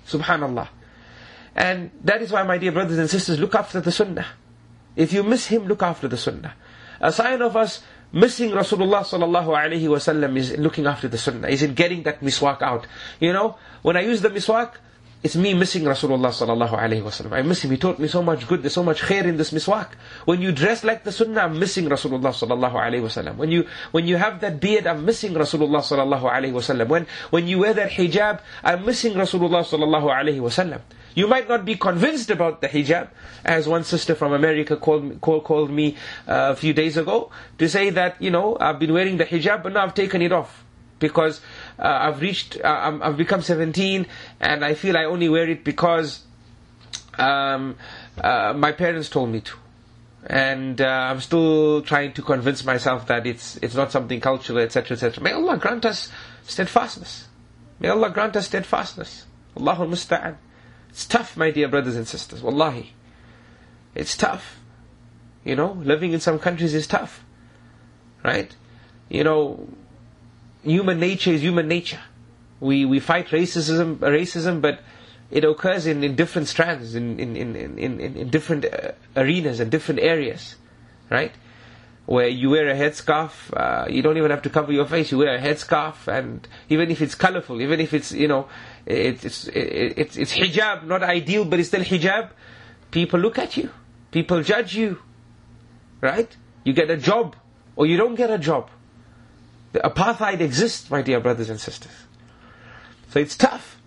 [0.08, 0.68] Subhanallah.
[1.54, 4.26] And that is why, my dear brothers and sisters, look after the Sunnah.
[4.96, 6.54] If you miss him, look after the Sunnah.
[7.00, 11.48] A sign of us missing Rasulullah sallallahu alaihi wasallam is looking after the Sunnah.
[11.48, 12.86] Is in getting that miswak out.
[13.20, 14.72] You know, when I use the miswak,
[15.22, 17.32] it's me missing Rasulullah sallallahu alaihi wasallam.
[17.32, 17.70] I miss him.
[17.72, 18.62] He taught me so much good.
[18.62, 19.88] There's so much khair in this miswak.
[20.24, 23.36] When you dress like the sunnah, I'm missing Rasulullah sallallahu alaihi wasallam.
[23.36, 26.88] When you when you have that beard, I'm missing Rasulullah sallallahu alaihi wasallam.
[26.88, 30.80] When when you wear that hijab, I'm missing Rasulullah sallallahu alaihi wasallam.
[31.14, 33.08] You might not be convinced about the hijab,
[33.44, 35.96] as one sister from America called me, called, called me
[36.28, 39.64] uh, a few days ago to say that you know I've been wearing the hijab,
[39.64, 40.64] but now I've taken it off
[41.00, 41.40] because
[41.80, 44.06] uh, I've reached, uh, I've become 17,
[44.40, 46.22] and I feel I only wear it because
[47.18, 47.76] um,
[48.22, 49.56] uh, my parents told me to.
[50.26, 54.94] And uh, I'm still trying to convince myself that it's it's not something cultural, etc.,
[54.94, 55.24] etc.
[55.24, 56.12] May Allah grant us
[56.44, 57.26] steadfastness.
[57.78, 59.24] May Allah grant us steadfastness.
[59.56, 60.36] Allahul Musta'an.
[60.90, 62.42] It's tough, my dear brothers and sisters.
[62.42, 62.92] Wallahi.
[63.94, 64.60] It's tough.
[65.42, 67.24] You know, living in some countries is tough.
[68.22, 68.54] Right?
[69.08, 69.68] You know,
[70.62, 72.00] human nature is human nature.
[72.60, 74.80] We we fight racism, racism, but
[75.30, 79.70] it occurs in, in different strands, in in, in, in, in different uh, arenas and
[79.70, 80.56] different areas,
[81.08, 81.32] right?
[82.06, 85.12] Where you wear a headscarf, uh, you don't even have to cover your face.
[85.12, 88.48] You wear a headscarf, and even if it's colorful, even if it's you know,
[88.84, 92.30] it, it's it, it's it's hijab, not ideal, but it's still hijab.
[92.90, 93.70] People look at you,
[94.10, 94.98] people judge you,
[96.00, 96.36] right?
[96.64, 97.36] You get a job,
[97.76, 98.68] or you don't get a job
[99.72, 101.92] the apartheid exists, my dear brothers and sisters.
[103.10, 103.78] So it's tough.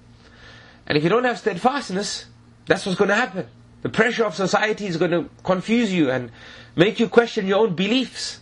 [0.85, 2.25] And if you don't have steadfastness,
[2.65, 3.47] that's what's going to happen.
[3.81, 6.31] The pressure of society is going to confuse you and
[6.75, 8.39] make you question your own beliefs.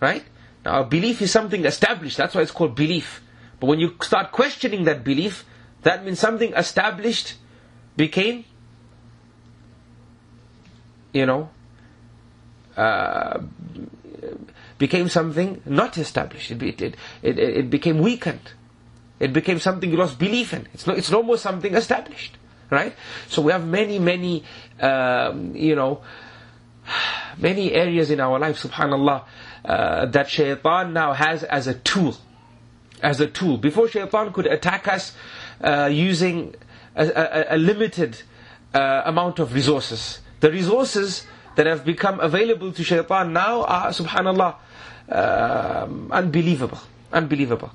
[0.00, 0.24] Right?
[0.64, 2.16] Now, belief is something established.
[2.16, 3.22] That's why it's called belief.
[3.58, 5.44] But when you start questioning that belief,
[5.82, 7.34] that means something established
[7.96, 8.44] became,
[11.12, 11.50] you know,
[12.76, 13.40] uh,
[14.78, 16.50] became something not established.
[16.50, 18.52] It, it, it, it, became weakened.
[19.18, 20.68] It became something you lost belief in.
[20.72, 22.36] It's no, it's no more something established.
[22.70, 22.94] Right?
[23.28, 24.44] So we have many, many,
[24.80, 26.02] um, you know,
[27.38, 29.24] many areas in our life, subhanAllah,
[29.64, 32.16] uh, that shaitan now has as a tool.
[33.02, 33.58] As a tool.
[33.58, 35.14] Before shaitan could attack us
[35.60, 36.54] uh, using
[36.94, 38.22] a, a, a limited
[38.74, 40.20] uh, amount of resources.
[40.40, 41.26] The resources
[41.56, 44.54] that have become available to shaitan now are, subhanAllah,
[45.08, 46.78] um, unbelievable.
[47.12, 47.70] Unbelievable.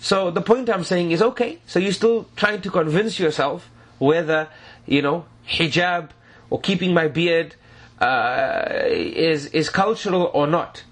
[0.00, 4.48] So the point I'm saying is okay, so you're still trying to convince yourself whether,
[4.86, 6.10] you know, hijab
[6.50, 7.54] or keeping my beard
[8.00, 10.82] uh, is, is cultural or not.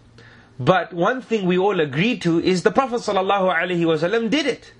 [0.61, 4.73] But one thing we all agree to is the Prophet ﷺ did it.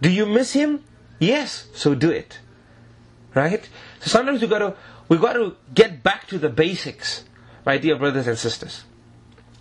[0.00, 0.84] Do you miss him?
[1.18, 2.38] Yes, so do it.
[3.34, 3.68] Right?
[4.00, 4.76] So sometimes we gotta
[5.08, 7.24] we got to get back to the basics,
[7.64, 8.84] my dear brothers and sisters.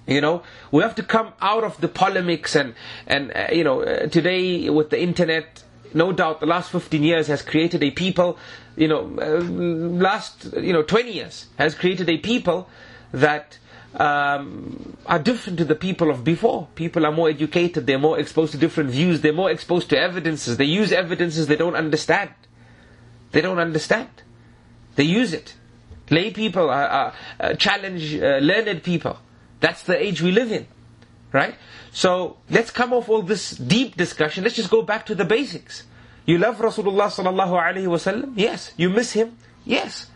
[0.08, 2.76] You know, we have to come out of the polemics and,
[3.08, 5.64] and uh, you know, uh, today with the internet,
[5.96, 8.38] no doubt the last 15 years has created a people,
[8.76, 12.70] you know, uh, last, you know, 20 years has created a people
[13.14, 13.58] that
[13.96, 16.68] um, are different to the people of before.
[16.76, 20.58] People are more educated, they're more exposed to different views, they're more exposed to evidences,
[20.58, 22.30] they use evidences they don't understand.
[23.32, 24.10] They don't understand.
[24.96, 25.56] They use it.
[26.10, 29.18] Lay people are, are, uh, challenge uh, learned people.
[29.60, 30.68] That's the age we live in.
[31.32, 31.56] Right?
[31.92, 34.44] So let's come off all this deep discussion.
[34.44, 35.84] Let's just go back to the basics.
[36.26, 38.34] You love Rasulullah sallallahu alaihi wasallam?
[38.36, 38.74] Yes.
[38.78, 39.38] You miss him?
[39.64, 40.08] Yes.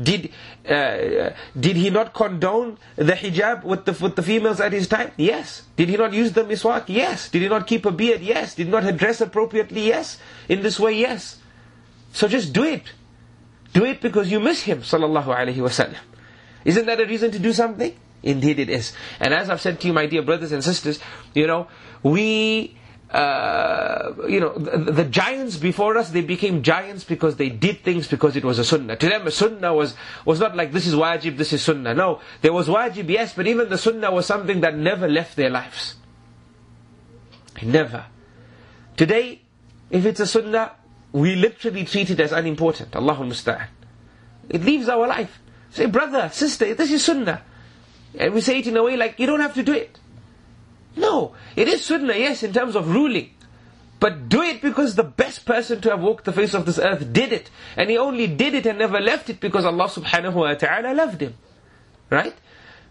[0.00, 0.30] Did
[0.68, 5.10] uh, did he not condone the hijab with the with the females at his time?
[5.16, 5.62] Yes.
[5.76, 6.84] Did he not use the miswak?
[6.88, 7.28] Yes.
[7.28, 8.22] Did he not keep a beard?
[8.22, 8.54] Yes.
[8.54, 9.86] Did he not dress appropriately?
[9.86, 10.16] Yes.
[10.48, 11.38] In this way, yes.
[12.12, 12.84] So just do it.
[13.72, 16.00] Do it because you miss him, sallallahu alaihi wasallam.
[16.64, 17.94] Isn't that a reason to do something?
[18.22, 18.92] Indeed it is.
[19.18, 21.00] And as I've said to you, my dear brothers and sisters,
[21.34, 21.68] you know,
[22.02, 22.76] we,
[23.10, 28.06] uh, you know, the, the, giants before us, they became giants because they did things
[28.08, 28.96] because it was a sunnah.
[28.96, 29.94] To them, a sunnah was,
[30.24, 31.94] was not like this is wajib, this is sunnah.
[31.94, 35.50] No, there was wajib, yes, but even the sunnah was something that never left their
[35.50, 35.96] lives.
[37.62, 38.06] Never.
[38.96, 39.40] Today,
[39.90, 40.72] if it's a sunnah,
[41.12, 42.92] we literally treat it as unimportant.
[42.92, 43.68] Allahul Musta'an.
[44.48, 45.40] It leaves our life.
[45.70, 47.42] Say, brother, sister, this is sunnah.
[48.18, 49.98] And we say it in a way like, you don't have to do it.
[50.96, 53.30] No, it is sunnah, yes, in terms of ruling.
[54.00, 57.12] But do it because the best person to have walked the face of this earth
[57.12, 57.50] did it.
[57.76, 61.20] And he only did it and never left it because Allah subhanahu wa ta'ala loved
[61.20, 61.34] him.
[62.08, 62.34] Right?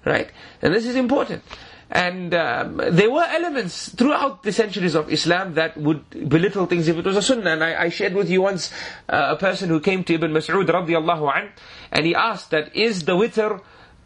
[0.06, 0.30] Right?
[0.62, 1.44] And this is important.
[1.92, 6.96] And um, there were elements throughout the centuries of Islam that would belittle things if
[6.96, 7.54] it was a sunnah.
[7.54, 8.72] And I, I shared with you once
[9.10, 11.50] uh, a person who came to Ibn Mas'ud radiallahu an,
[11.92, 13.62] and he asked that, is the witr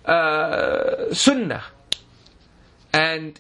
[0.06, 1.64] uh, sunnah?
[2.94, 3.40] And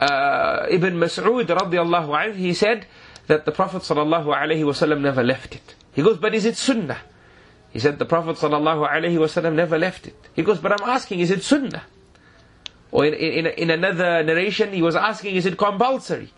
[0.00, 2.86] uh, Ibn Mas'ud radiallahu an, he said
[3.26, 5.74] that the Prophet sallallahu alaihi wasallam never left it.
[5.92, 6.98] He goes, but is it sunnah?
[7.72, 10.16] He said the Prophet sallallahu alaihi wasallam never left it.
[10.34, 11.84] He goes, but I'm asking, is it sunnah?
[12.90, 16.30] Or in, in, in another narration, he was asking, is it compulsory?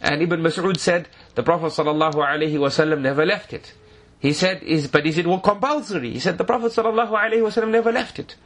[0.00, 3.74] And Ibn Mas'ud said, the Prophet ﷺ never left it.
[4.18, 6.12] He said, is, but is it compulsory?
[6.12, 8.36] He said, the Prophet ﷺ never left it.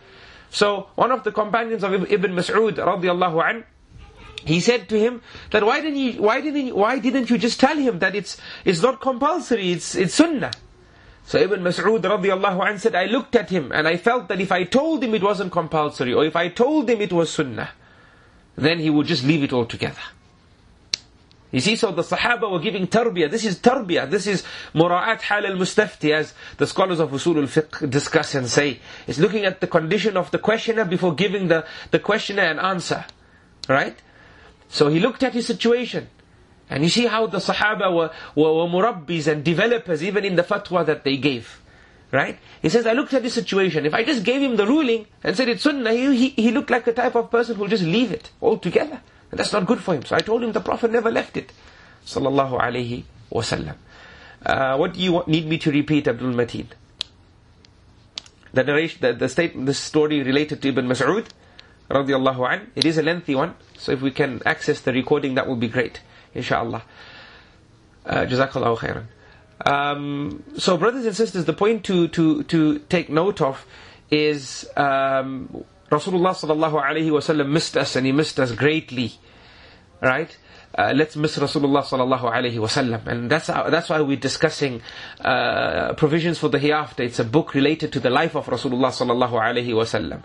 [0.55, 3.64] So, one of the companions of Ibn Mas'ud radiallahu an,
[4.44, 7.59] he said to him that why didn't you, why didn't you, why didn't you just
[7.59, 10.52] tell him that it's, it's not compulsory, it's, it's sunnah?
[11.26, 14.52] So Ibn Mas'ud radiallahu anh said, I looked at him and I felt that if
[14.52, 17.70] I told him it wasn't compulsory, or if I told him it was sunnah,
[18.55, 20.02] then he would just leave it altogether.
[21.55, 23.30] You see, so the Sahaba were giving tarbiyah.
[23.30, 24.11] This is tarbiyah.
[24.11, 24.42] This is
[24.74, 28.80] mura'at hal al-mustafti, as the scholars of usul al-fiqh discuss and say.
[29.07, 33.05] It's looking at the condition of the questioner before giving the, the questioner an answer.
[33.68, 33.96] Right?
[34.68, 36.09] So he looked at his situation.
[36.68, 40.42] And you see how the Sahaba were, were, were murabbis and developers even in the
[40.42, 41.62] fatwa that they gave.
[42.11, 42.36] Right?
[42.62, 43.86] He says, I looked at this situation.
[43.86, 46.70] If I just gave him the ruling and said it's sunnah, he, he, he looked
[46.70, 49.00] like the type of person who'll just leave it altogether.
[49.35, 50.05] And that's not good for him.
[50.05, 51.53] So I told him the Prophet never left it.
[52.07, 53.74] Sallallahu alayhi wasallam.
[54.47, 56.66] Uh, what do you want, need me to repeat, Abdul Mateen?
[58.53, 61.26] The narration, the, the statement, the story related to Ibn Mas'ud,
[61.91, 62.70] radiallahu an.
[62.76, 65.66] It is a lengthy one, so if we can access the recording, that would be
[65.66, 66.01] great
[66.32, 66.85] inshallah.
[68.07, 69.07] Uh, Jazakallahu khairan.
[69.68, 73.66] Um, so, brothers and sisters, the point to, to, to take note of
[74.12, 79.14] is um, Rasulullah sallallahu alaihi wasallam missed us and he missed us greatly.
[80.01, 80.36] Right?
[80.76, 84.82] Uh, let's miss Rasulullah sallallahu alaihi wasallam, and that's how, that's why we're discussing
[85.20, 87.05] uh, provisions for the hereafter.
[87.05, 90.24] It's a book related to the life of Rasulullah sallallahu alaihi wasallam.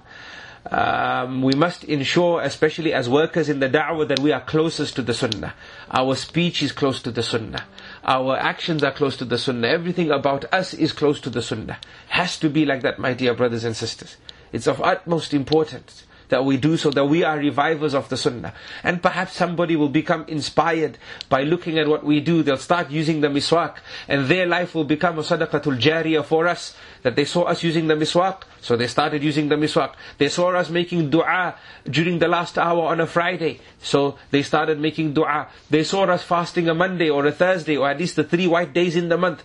[0.65, 5.01] Um, we must ensure, especially as workers in the da'wah, that we are closest to
[5.03, 5.53] the sunnah.
[5.91, 7.65] Our speech is close to the sunnah.
[8.03, 9.67] Our actions are close to the sunnah.
[9.67, 11.77] Everything about us is close to the sunnah.
[12.09, 14.17] Has to be like that, my dear brothers and sisters.
[14.51, 18.53] It's of utmost importance that we do so, that we are revivers of the sunnah.
[18.83, 22.41] And perhaps somebody will become inspired by looking at what we do.
[22.43, 23.77] They'll start using the miswak,
[24.07, 26.75] and their life will become a sadaqatul jariyah for us.
[27.01, 29.93] That they saw us using the miswak, so they started using the miswak.
[30.17, 31.55] They saw us making dua
[31.89, 35.47] during the last hour on a Friday, so they started making dua.
[35.69, 38.73] They saw us fasting a Monday or a Thursday, or at least the three white
[38.73, 39.43] days in the month,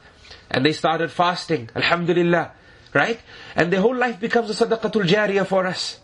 [0.51, 1.71] and they started fasting.
[1.75, 2.53] Alhamdulillah.
[2.93, 3.19] Right?
[3.57, 5.99] And their whole life becomes a sadaqatul jariyah for us.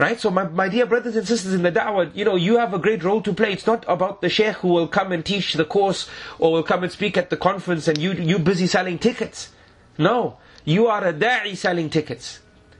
[0.00, 0.18] Right?
[0.18, 2.78] So my, my dear brothers and sisters in the da'wah, you know, you have a
[2.78, 3.52] great role to play.
[3.52, 6.82] It's not about the sheikh who will come and teach the course or will come
[6.82, 9.50] and speak at the conference and you, you busy selling tickets.
[9.98, 10.38] No.
[10.64, 12.38] You are a da'i selling tickets.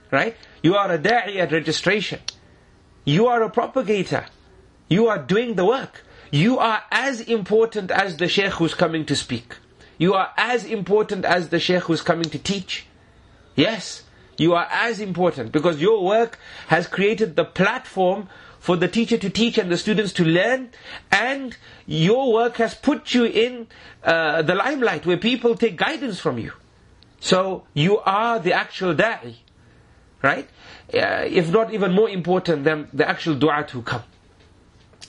[0.09, 0.35] Right?
[0.63, 2.21] You are a da'i at registration.
[3.05, 4.25] You are a propagator.
[4.89, 6.03] You are doing the work.
[6.31, 9.57] You are as important as the sheikh who's coming to speak.
[9.99, 12.87] You are as important as the sheikh who's coming to teach.
[13.55, 14.05] Yes.
[14.41, 18.27] You are as important because your work has created the platform
[18.57, 20.71] for the teacher to teach and the students to learn,
[21.11, 23.67] and your work has put you in
[24.03, 26.53] uh, the limelight where people take guidance from you.
[27.19, 29.35] So you are the actual da'i,
[30.23, 30.49] right?
[30.91, 34.03] Uh, if not even more important than the actual du'at who come.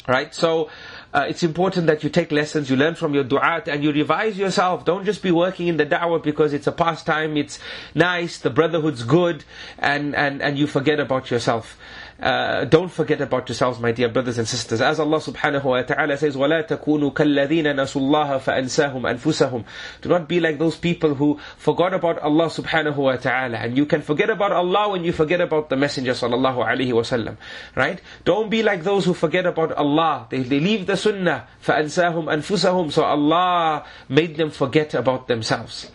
[0.07, 0.35] Right?
[0.35, 0.69] So
[1.15, 4.39] uh, it's important that you take lessons, you learn from your du'at, and you revise
[4.39, 4.85] yourself.
[4.85, 7.59] Don't just be working in the da'wah because it's a pastime, it's
[7.95, 9.45] nice, the brotherhood's good,
[9.79, 11.79] and, and, and you forget about yourself.
[12.22, 14.82] Uh, don't forget about yourselves, my dear brothers and sisters.
[14.82, 19.66] As Allah subhanahu wa ta'ala says, وَلَا تَكُونُوا كَالَّذِينَ نَسُوا اللَّهَ فَأَنْسَاهُمْ أَنفُسَهُمْ
[20.02, 23.58] Do not be like those people who forgot about Allah subhanahu wa ta'ala.
[23.58, 27.02] And you can forget about Allah when you forget about the Messenger sallallahu alayhi wa
[27.02, 27.38] sallam.
[27.76, 28.02] Right?
[28.26, 30.28] Don't be like those who forget about Allah.
[30.30, 31.48] They, they leave the sunnah.
[31.64, 35.92] فَأَنْسَاهُمْ أَنفُسَهُمْ So Allah made them forget about themselves.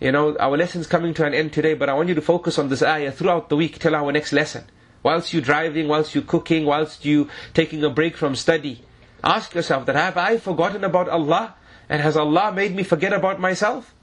[0.00, 2.58] You know, our lesson's coming to an end today, but I want you to focus
[2.58, 4.64] on this ayah throughout the week till our next lesson.
[5.03, 8.83] Whilst you're driving, whilst you're cooking, whilst you taking a break from study,
[9.23, 11.55] ask yourself that have I forgotten about Allah?
[11.89, 13.93] And has Allah made me forget about myself?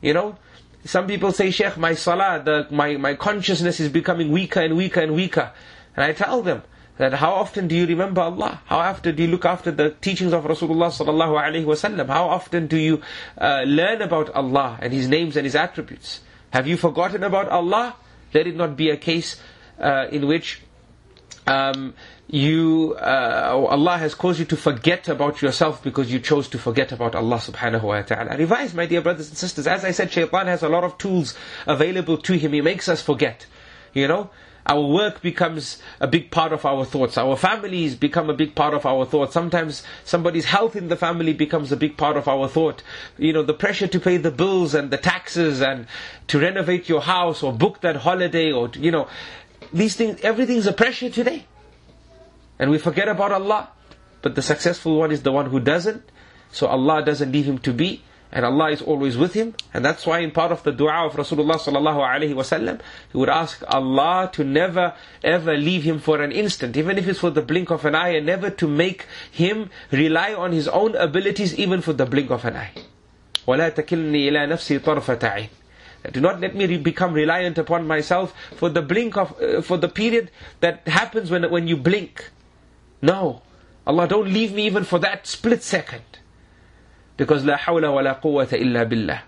[0.00, 0.36] You know,
[0.84, 5.00] some people say, Sheikh, my salah, the, my, my consciousness is becoming weaker and weaker
[5.00, 5.52] and weaker.
[5.94, 6.62] And I tell them
[6.96, 8.60] that how often do you remember Allah?
[8.66, 12.08] How often do you look after the teachings of Rasulullah sallallahu alaihi wasallam?
[12.08, 13.00] How often do you
[13.38, 16.20] uh, learn about Allah and His names and His attributes?
[16.52, 17.94] Have you forgotten about Allah?
[18.34, 19.40] Let it not be a case
[19.82, 20.62] uh, in which
[21.46, 21.94] um,
[22.28, 26.92] you uh, Allah has caused you to forget about yourself because you chose to forget
[26.92, 28.36] about Allah subhanahu wa ta'ala.
[28.36, 29.66] Revise, my dear brothers and sisters.
[29.66, 31.34] As I said, shaitan has a lot of tools
[31.66, 32.52] available to him.
[32.52, 33.46] He makes us forget.
[33.92, 34.30] You know?
[34.64, 37.18] Our work becomes a big part of our thoughts.
[37.18, 39.34] Our families become a big part of our thoughts.
[39.34, 42.82] Sometimes somebody's health in the family becomes a big part of our thought.
[43.18, 45.86] You know, the pressure to pay the bills and the taxes and
[46.28, 49.08] to renovate your house or book that holiday or, you know,
[49.73, 51.45] these things, everything's a pressure today.
[52.59, 53.69] And we forget about Allah.
[54.21, 56.03] But the successful one is the one who doesn't.
[56.51, 58.03] So Allah doesn't leave him to be.
[58.31, 59.53] And Allah is always with him.
[59.73, 62.81] And that's why in part of the dua of Rasulullah sallallahu alaihi wasallam,
[63.11, 64.93] he would ask Allah to never
[65.23, 68.09] ever leave him for an instant, even if it's for the blink of an eye,
[68.09, 72.43] and never to make him rely on his own abilities even for the blink of
[72.43, 72.71] an eye.
[73.47, 75.49] وَلَا تَكِلْنِي إِلَى نَفْسِي طَرْفَةَ عَيْنٍ
[76.11, 79.77] do not let me re- become reliant upon myself for the blink of, uh, for
[79.77, 80.31] the period
[80.61, 82.31] that happens when, when you blink.
[83.01, 83.41] No.
[83.85, 86.03] Allah, don't leave me even for that split second.
[87.15, 89.21] Because لا حول ولا قوة إلا بالله.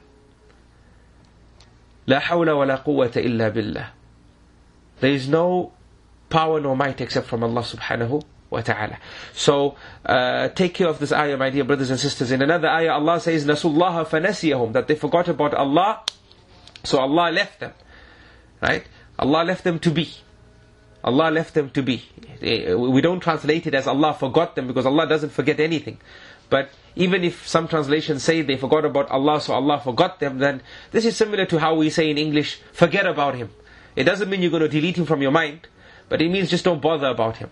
[2.07, 3.87] لا حول ولا قوة إلا بالله.
[4.99, 5.71] There is no
[6.29, 8.97] power nor might except from Allah subhanahu wa ta'ala.
[9.33, 9.75] So,
[10.05, 12.31] uh, take care of this ayah, my dear brothers and sisters.
[12.31, 16.03] In another ayah, Allah says, نَسُوا اللَّهَ فَنَسِيَهُمْ That they forgot about Allah
[16.84, 17.72] so Allah left them.
[18.60, 18.84] Right?
[19.18, 20.10] Allah left them to be.
[21.02, 22.02] Allah left them to be.
[22.40, 25.98] Eh, we don't translate it as Allah forgot them because Allah doesn't forget anything.
[26.48, 30.62] But even if some translations say they forgot about Allah, so Allah forgot them, then
[30.92, 33.50] this is similar to how we say in English, forget about Him.
[33.96, 35.68] It doesn't mean you're going to delete Him from your mind,
[36.08, 37.50] but it means just don't bother about Him.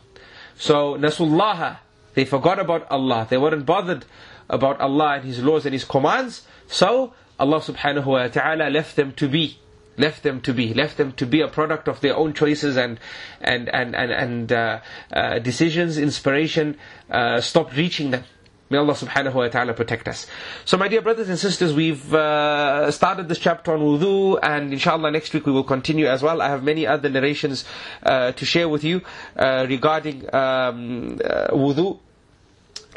[0.57, 1.78] So, Nasullaha,
[2.14, 3.26] they forgot about Allah.
[3.28, 4.05] They weren't bothered
[4.49, 6.47] about Allah and His laws and His commands.
[6.68, 9.59] So, Allah subhanahu wa ta'ala left them to be
[9.99, 13.01] left them to be, left them to be a product of their own choices and
[13.40, 14.80] and and and, and uh,
[15.12, 16.78] uh, decisions, inspiration,
[17.11, 18.22] uh, stopped reaching them.
[18.70, 20.28] May Allah subhanahu wa ta'ala protect us.
[20.64, 25.11] So my dear brothers and sisters, we've uh, started this chapter on wudu and inshallah
[25.11, 26.40] next week we will continue as well.
[26.40, 27.66] I have many other narrations
[28.05, 29.03] uh, to share with you
[29.36, 31.99] uh, regarding um, wudu.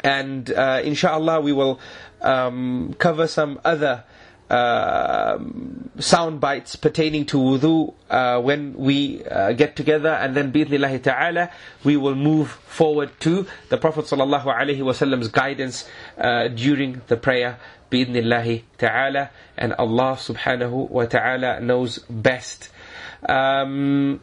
[0.02, 1.78] And inshallah we will
[2.22, 4.04] um, cover some other
[4.50, 5.38] uh,
[5.98, 11.50] sound bites pertaining to wudu uh, when we uh, get together and then bi'idhnillahi ta'ala
[11.82, 15.88] we will move forward to the Prophet sallallahu alaihi wasallam's guidance
[16.18, 17.58] uh, during the prayer
[17.90, 19.30] bi'idhnillahi ta'ala.
[19.56, 22.68] And Allah subhanahu wa ta'ala knows best.
[23.28, 24.20] Um,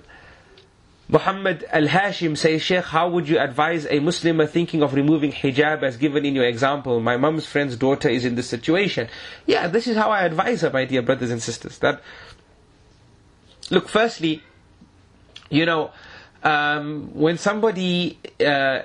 [1.09, 5.97] Muhammad Al-Hashim says, Sheikh, how would you advise a Muslim thinking of removing hijab as
[5.97, 6.99] given in your example?
[7.01, 9.09] My mum's friend's daughter is in this situation.
[9.45, 11.77] Yeah, this is how I advise her, my dear brothers and sisters.
[11.79, 12.01] That,
[13.69, 14.41] look, firstly,
[15.49, 15.91] you know,
[16.41, 18.81] um, when somebody uh,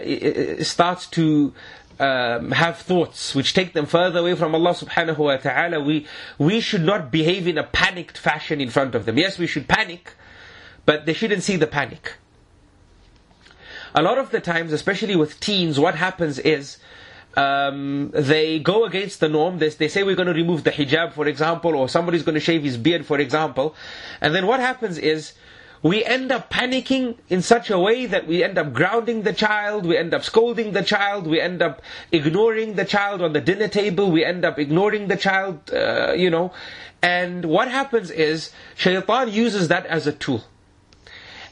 [0.63, 1.55] starts to
[2.01, 6.07] um, have thoughts which take them further away from Allah subhanahu wa ta'ala, we,
[6.39, 9.19] we should not behave in a panicked fashion in front of them.
[9.19, 10.15] Yes, we should panic,
[10.89, 12.15] but they shouldn't see the panic.
[13.95, 16.79] A lot of the times, especially with teens, what happens is
[17.37, 19.59] um, they go against the norm.
[19.59, 22.41] They, they say we're going to remove the hijab, for example, or somebody's going to
[22.41, 23.75] shave his beard, for example.
[24.23, 25.35] And then what happens is
[25.83, 29.85] we end up panicking in such a way that we end up grounding the child,
[29.85, 31.83] we end up scolding the child, we end up
[32.13, 36.31] ignoring the child on the dinner table, we end up ignoring the child, uh, you
[36.31, 36.51] know.
[37.03, 40.45] And what happens is shaitan uses that as a tool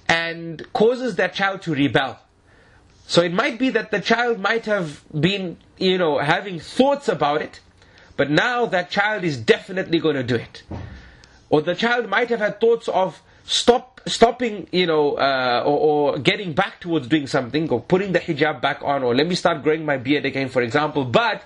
[0.08, 2.18] and causes that child to rebel.
[3.06, 7.40] So it might be that the child might have been, you know, having thoughts about
[7.40, 7.60] it,
[8.16, 10.62] but now that child is definitely going to do it.
[11.48, 15.78] Or the child might have had thoughts of stop, stopping, you know, uh, or,
[16.14, 19.36] or, getting back towards doing something, or putting the hijab back on, or let me
[19.36, 21.04] start growing my beard again, for example.
[21.04, 21.42] But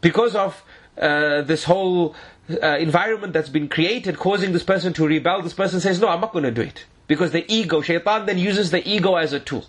[0.00, 0.62] because of
[0.98, 2.14] uh, this whole
[2.62, 6.20] uh, environment that's been created, causing this person to rebel, this person says, "No, I'm
[6.20, 9.40] not going to do it." Because the ego, shaitan then uses the ego as a
[9.40, 9.66] tool.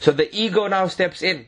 [0.00, 1.46] So the ego now steps in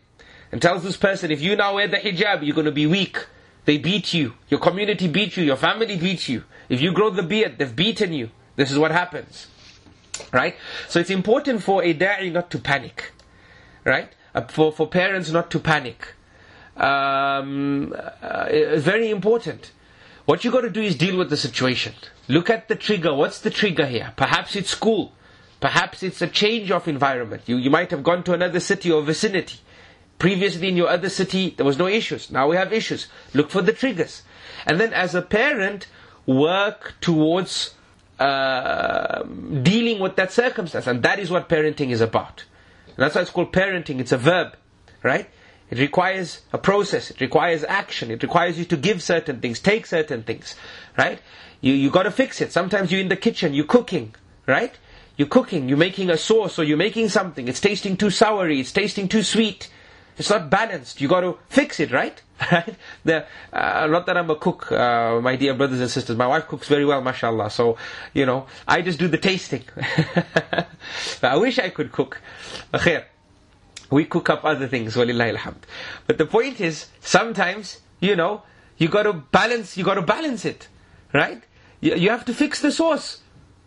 [0.53, 3.27] and tells this person, if you now wear the hijab, you're going to be weak.
[3.65, 4.35] They beat you.
[4.49, 5.45] Your community beat you.
[5.45, 6.45] Your family beats you.
[6.69, 8.31] If you grow the beard, they've beaten you.
[8.57, 9.49] This is what happens.
[10.33, 10.55] Right?
[10.89, 13.13] So it's important for a da'i not to panic.
[13.85, 14.13] Right?
[14.35, 16.15] Uh, for, for parents not to panic.
[16.77, 19.73] Um, uh, it's very important.
[20.27, 21.95] What you got to do is deal with the situation.
[22.29, 23.15] Look at the trigger.
[23.15, 24.13] What's the trigger here?
[24.17, 25.13] Perhaps it's school.
[25.65, 27.45] Perhaps it's a change of environment.
[27.47, 29.61] You, you might have gone to another city or vicinity.
[30.19, 32.31] Previously in your other city, there was no issues.
[32.31, 33.07] Now we have issues.
[33.33, 34.25] Look for the triggers.
[34.67, 35.87] And then as a parent,
[36.27, 37.73] work towards
[38.19, 40.87] uh, dealing with that circumstance.
[40.87, 42.45] And that is what parenting is about.
[42.89, 44.01] And that's why it's called parenting.
[44.01, 44.59] It's a verb,
[45.03, 45.31] right?
[45.71, 47.11] It requires a process.
[47.11, 48.11] It requires action.
[48.11, 50.57] It requires you to give certain things, take certain things,
[50.99, 51.21] right?
[51.63, 52.53] You, you gotta fix it.
[52.53, 54.15] Sometimes you're in the kitchen, you're cooking,
[54.47, 54.77] right?
[55.17, 57.47] You're cooking, you're making a sauce or you're making something.
[57.47, 59.71] It's tasting too soury, it's tasting too sweet.
[60.17, 61.01] It's not balanced.
[61.01, 62.21] You got to fix it, right?
[63.05, 66.17] The, uh, not that I'm a cook, uh, my dear brothers and sisters.
[66.17, 67.51] My wife cooks very well, mashallah.
[67.51, 67.77] So,
[68.13, 69.65] you know, I just do the tasting.
[71.23, 72.21] I wish I could cook.
[73.91, 75.63] We cook up other things, alhamd.
[76.07, 78.43] But the point is, sometimes, you know,
[78.79, 80.69] you got to balance, you got to balance it,
[81.13, 81.43] right?
[81.81, 83.21] You, you have to fix the sauce.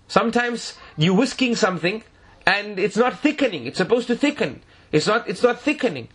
[0.08, 2.04] Sometimes you're whisking something
[2.46, 3.66] and it's not thickening.
[3.66, 4.62] It's supposed to thicken.
[4.92, 6.10] It's not, it's not thickening.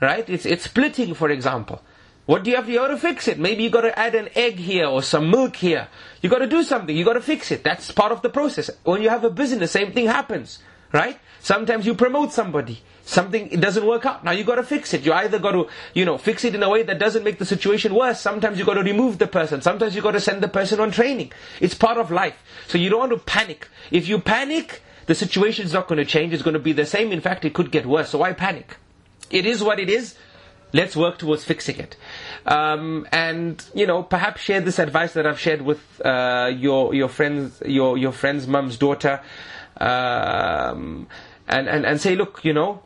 [0.00, 0.28] Right?
[0.28, 1.80] It's, it's splitting, for example.
[2.26, 3.38] What do you have to, you got to fix it.
[3.38, 5.86] Maybe you got to add an egg here or some milk here.
[6.20, 6.94] You got to do something.
[6.94, 7.62] You got to fix it.
[7.62, 8.68] That's part of the process.
[8.82, 10.58] When you have a business, same thing happens.
[10.92, 11.18] Right?
[11.40, 12.82] Sometimes you promote somebody.
[13.08, 14.24] Something, it doesn't work out.
[14.24, 15.06] Now you gotta fix it.
[15.06, 17.94] You either gotta, you know, fix it in a way that doesn't make the situation
[17.94, 18.20] worse.
[18.20, 19.62] Sometimes you gotta remove the person.
[19.62, 21.32] Sometimes you gotta send the person on training.
[21.60, 22.36] It's part of life.
[22.66, 23.68] So you don't want to panic.
[23.90, 26.32] If you panic, the situation is not going to change.
[26.32, 27.12] It's going to be the same.
[27.12, 28.10] In fact, it could get worse.
[28.10, 28.76] So why panic?
[29.30, 30.16] It is what it is.
[30.72, 31.96] Let's work towards fixing it.
[32.44, 37.08] Um, and you know, perhaps share this advice that I've shared with uh, your your
[37.08, 39.20] friends, your your friend's mum's daughter,
[39.76, 41.06] um,
[41.46, 42.82] and and and say, look, you know,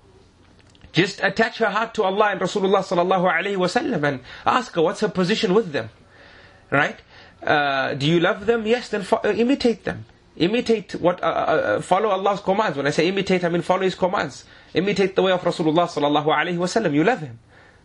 [0.92, 5.00] just attach her heart to Allah and Rasulullah sallallahu alaihi wasallam, and ask her what's
[5.00, 5.90] her position with them,
[6.70, 6.98] right?
[7.42, 8.66] Uh, do you love them?
[8.66, 10.04] Yes, then fo- uh, imitate them.
[10.36, 12.76] Imitate what, uh, uh, uh, follow Allah's commands.
[12.76, 14.44] When I say imitate, I mean follow His commands.
[14.74, 16.94] Imitate the way of Rasulullah sallallahu alaihi wasallam.
[16.94, 17.38] You love Him,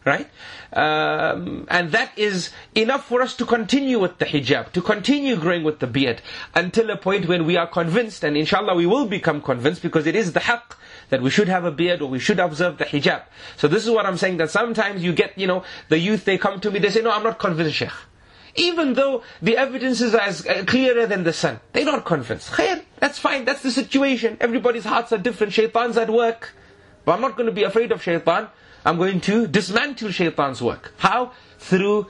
[0.06, 0.28] right?
[0.74, 5.64] Um, and that is enough for us to continue with the hijab, to continue growing
[5.64, 6.22] with the beard
[6.54, 10.16] until a point when we are convinced, and inshallah we will become convinced because it
[10.16, 10.76] is the haqq
[11.16, 13.24] that we should have a beard or we should observe the hijab.
[13.56, 16.38] So this is what I'm saying that sometimes you get, you know, the youth they
[16.38, 17.90] come to me, they say, no, I'm not convinced, Sheikh.
[18.56, 22.52] Even though the evidence is as uh, clearer than the sun, they're not convinced.
[22.52, 24.36] Khair, that's fine, that's the situation.
[24.42, 26.54] Everybody's hearts are different, shaitan's at work.
[27.06, 28.50] But I'm not going to be afraid of shaitan.
[28.86, 30.94] I'm going to dismantle shaitan's work.
[30.98, 31.32] How?
[31.60, 32.08] Through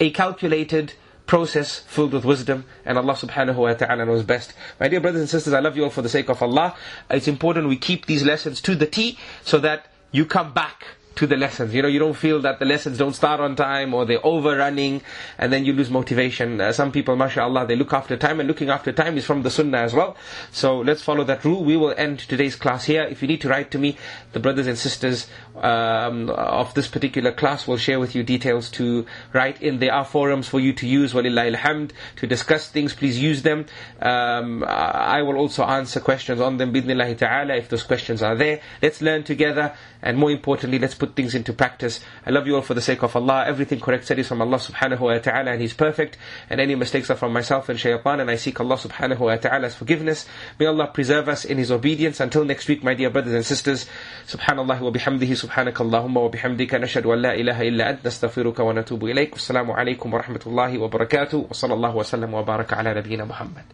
[0.00, 0.94] a calculated
[1.28, 4.54] process filled with wisdom and Allah subhanahu wa ta'ala knows best.
[4.80, 6.74] My dear brothers and sisters, I love you all for the sake of Allah.
[7.08, 10.86] It's important we keep these lessons to the T so that you come back
[11.18, 11.74] to the lessons.
[11.74, 15.02] You know, you don't feel that the lessons don't start on time or they're overrunning
[15.36, 16.60] and then you lose motivation.
[16.60, 19.50] Uh, some people, mashallah, they look after time and looking after time is from the
[19.50, 20.16] sunnah as well.
[20.52, 21.64] So let's follow that rule.
[21.64, 23.02] We will end today's class here.
[23.02, 23.96] If you need to write to me,
[24.32, 25.26] the brothers and sisters
[25.56, 29.80] um, of this particular class will share with you details to write in.
[29.80, 32.94] There are forums for you to use, walillahi alhamd, to discuss things.
[32.94, 33.66] Please use them.
[34.00, 38.60] Um, I will also answer questions on them, bidnillahi ta'ala, if those questions are there.
[38.80, 42.00] Let's learn together and more importantly, let's put things into practice.
[42.24, 43.44] I love you all for the sake of Allah.
[43.46, 46.16] Everything correct said is from Allah subhanahu wa ta'ala and He's perfect.
[46.48, 49.74] And any mistakes are from myself and shaitan and I seek Allah subhanahu wa ta'ala's
[49.74, 50.26] forgiveness.
[50.58, 52.20] May Allah preserve us in His obedience.
[52.20, 53.86] Until next week, my dear brothers and sisters.
[54.28, 58.72] Subhanallah wa bihamdihi subhanaka Allahumma wa bihamdika nashadu an la ilaha illa ant nastaghfiruka wa
[58.72, 59.32] natubu ilayk.
[59.32, 61.48] Wassalamu alaikum wa rahmatullahi wa barakatuh.
[61.48, 63.64] Wa sallallahu wa sallam wa baraka ala nabiyyina Muhammad.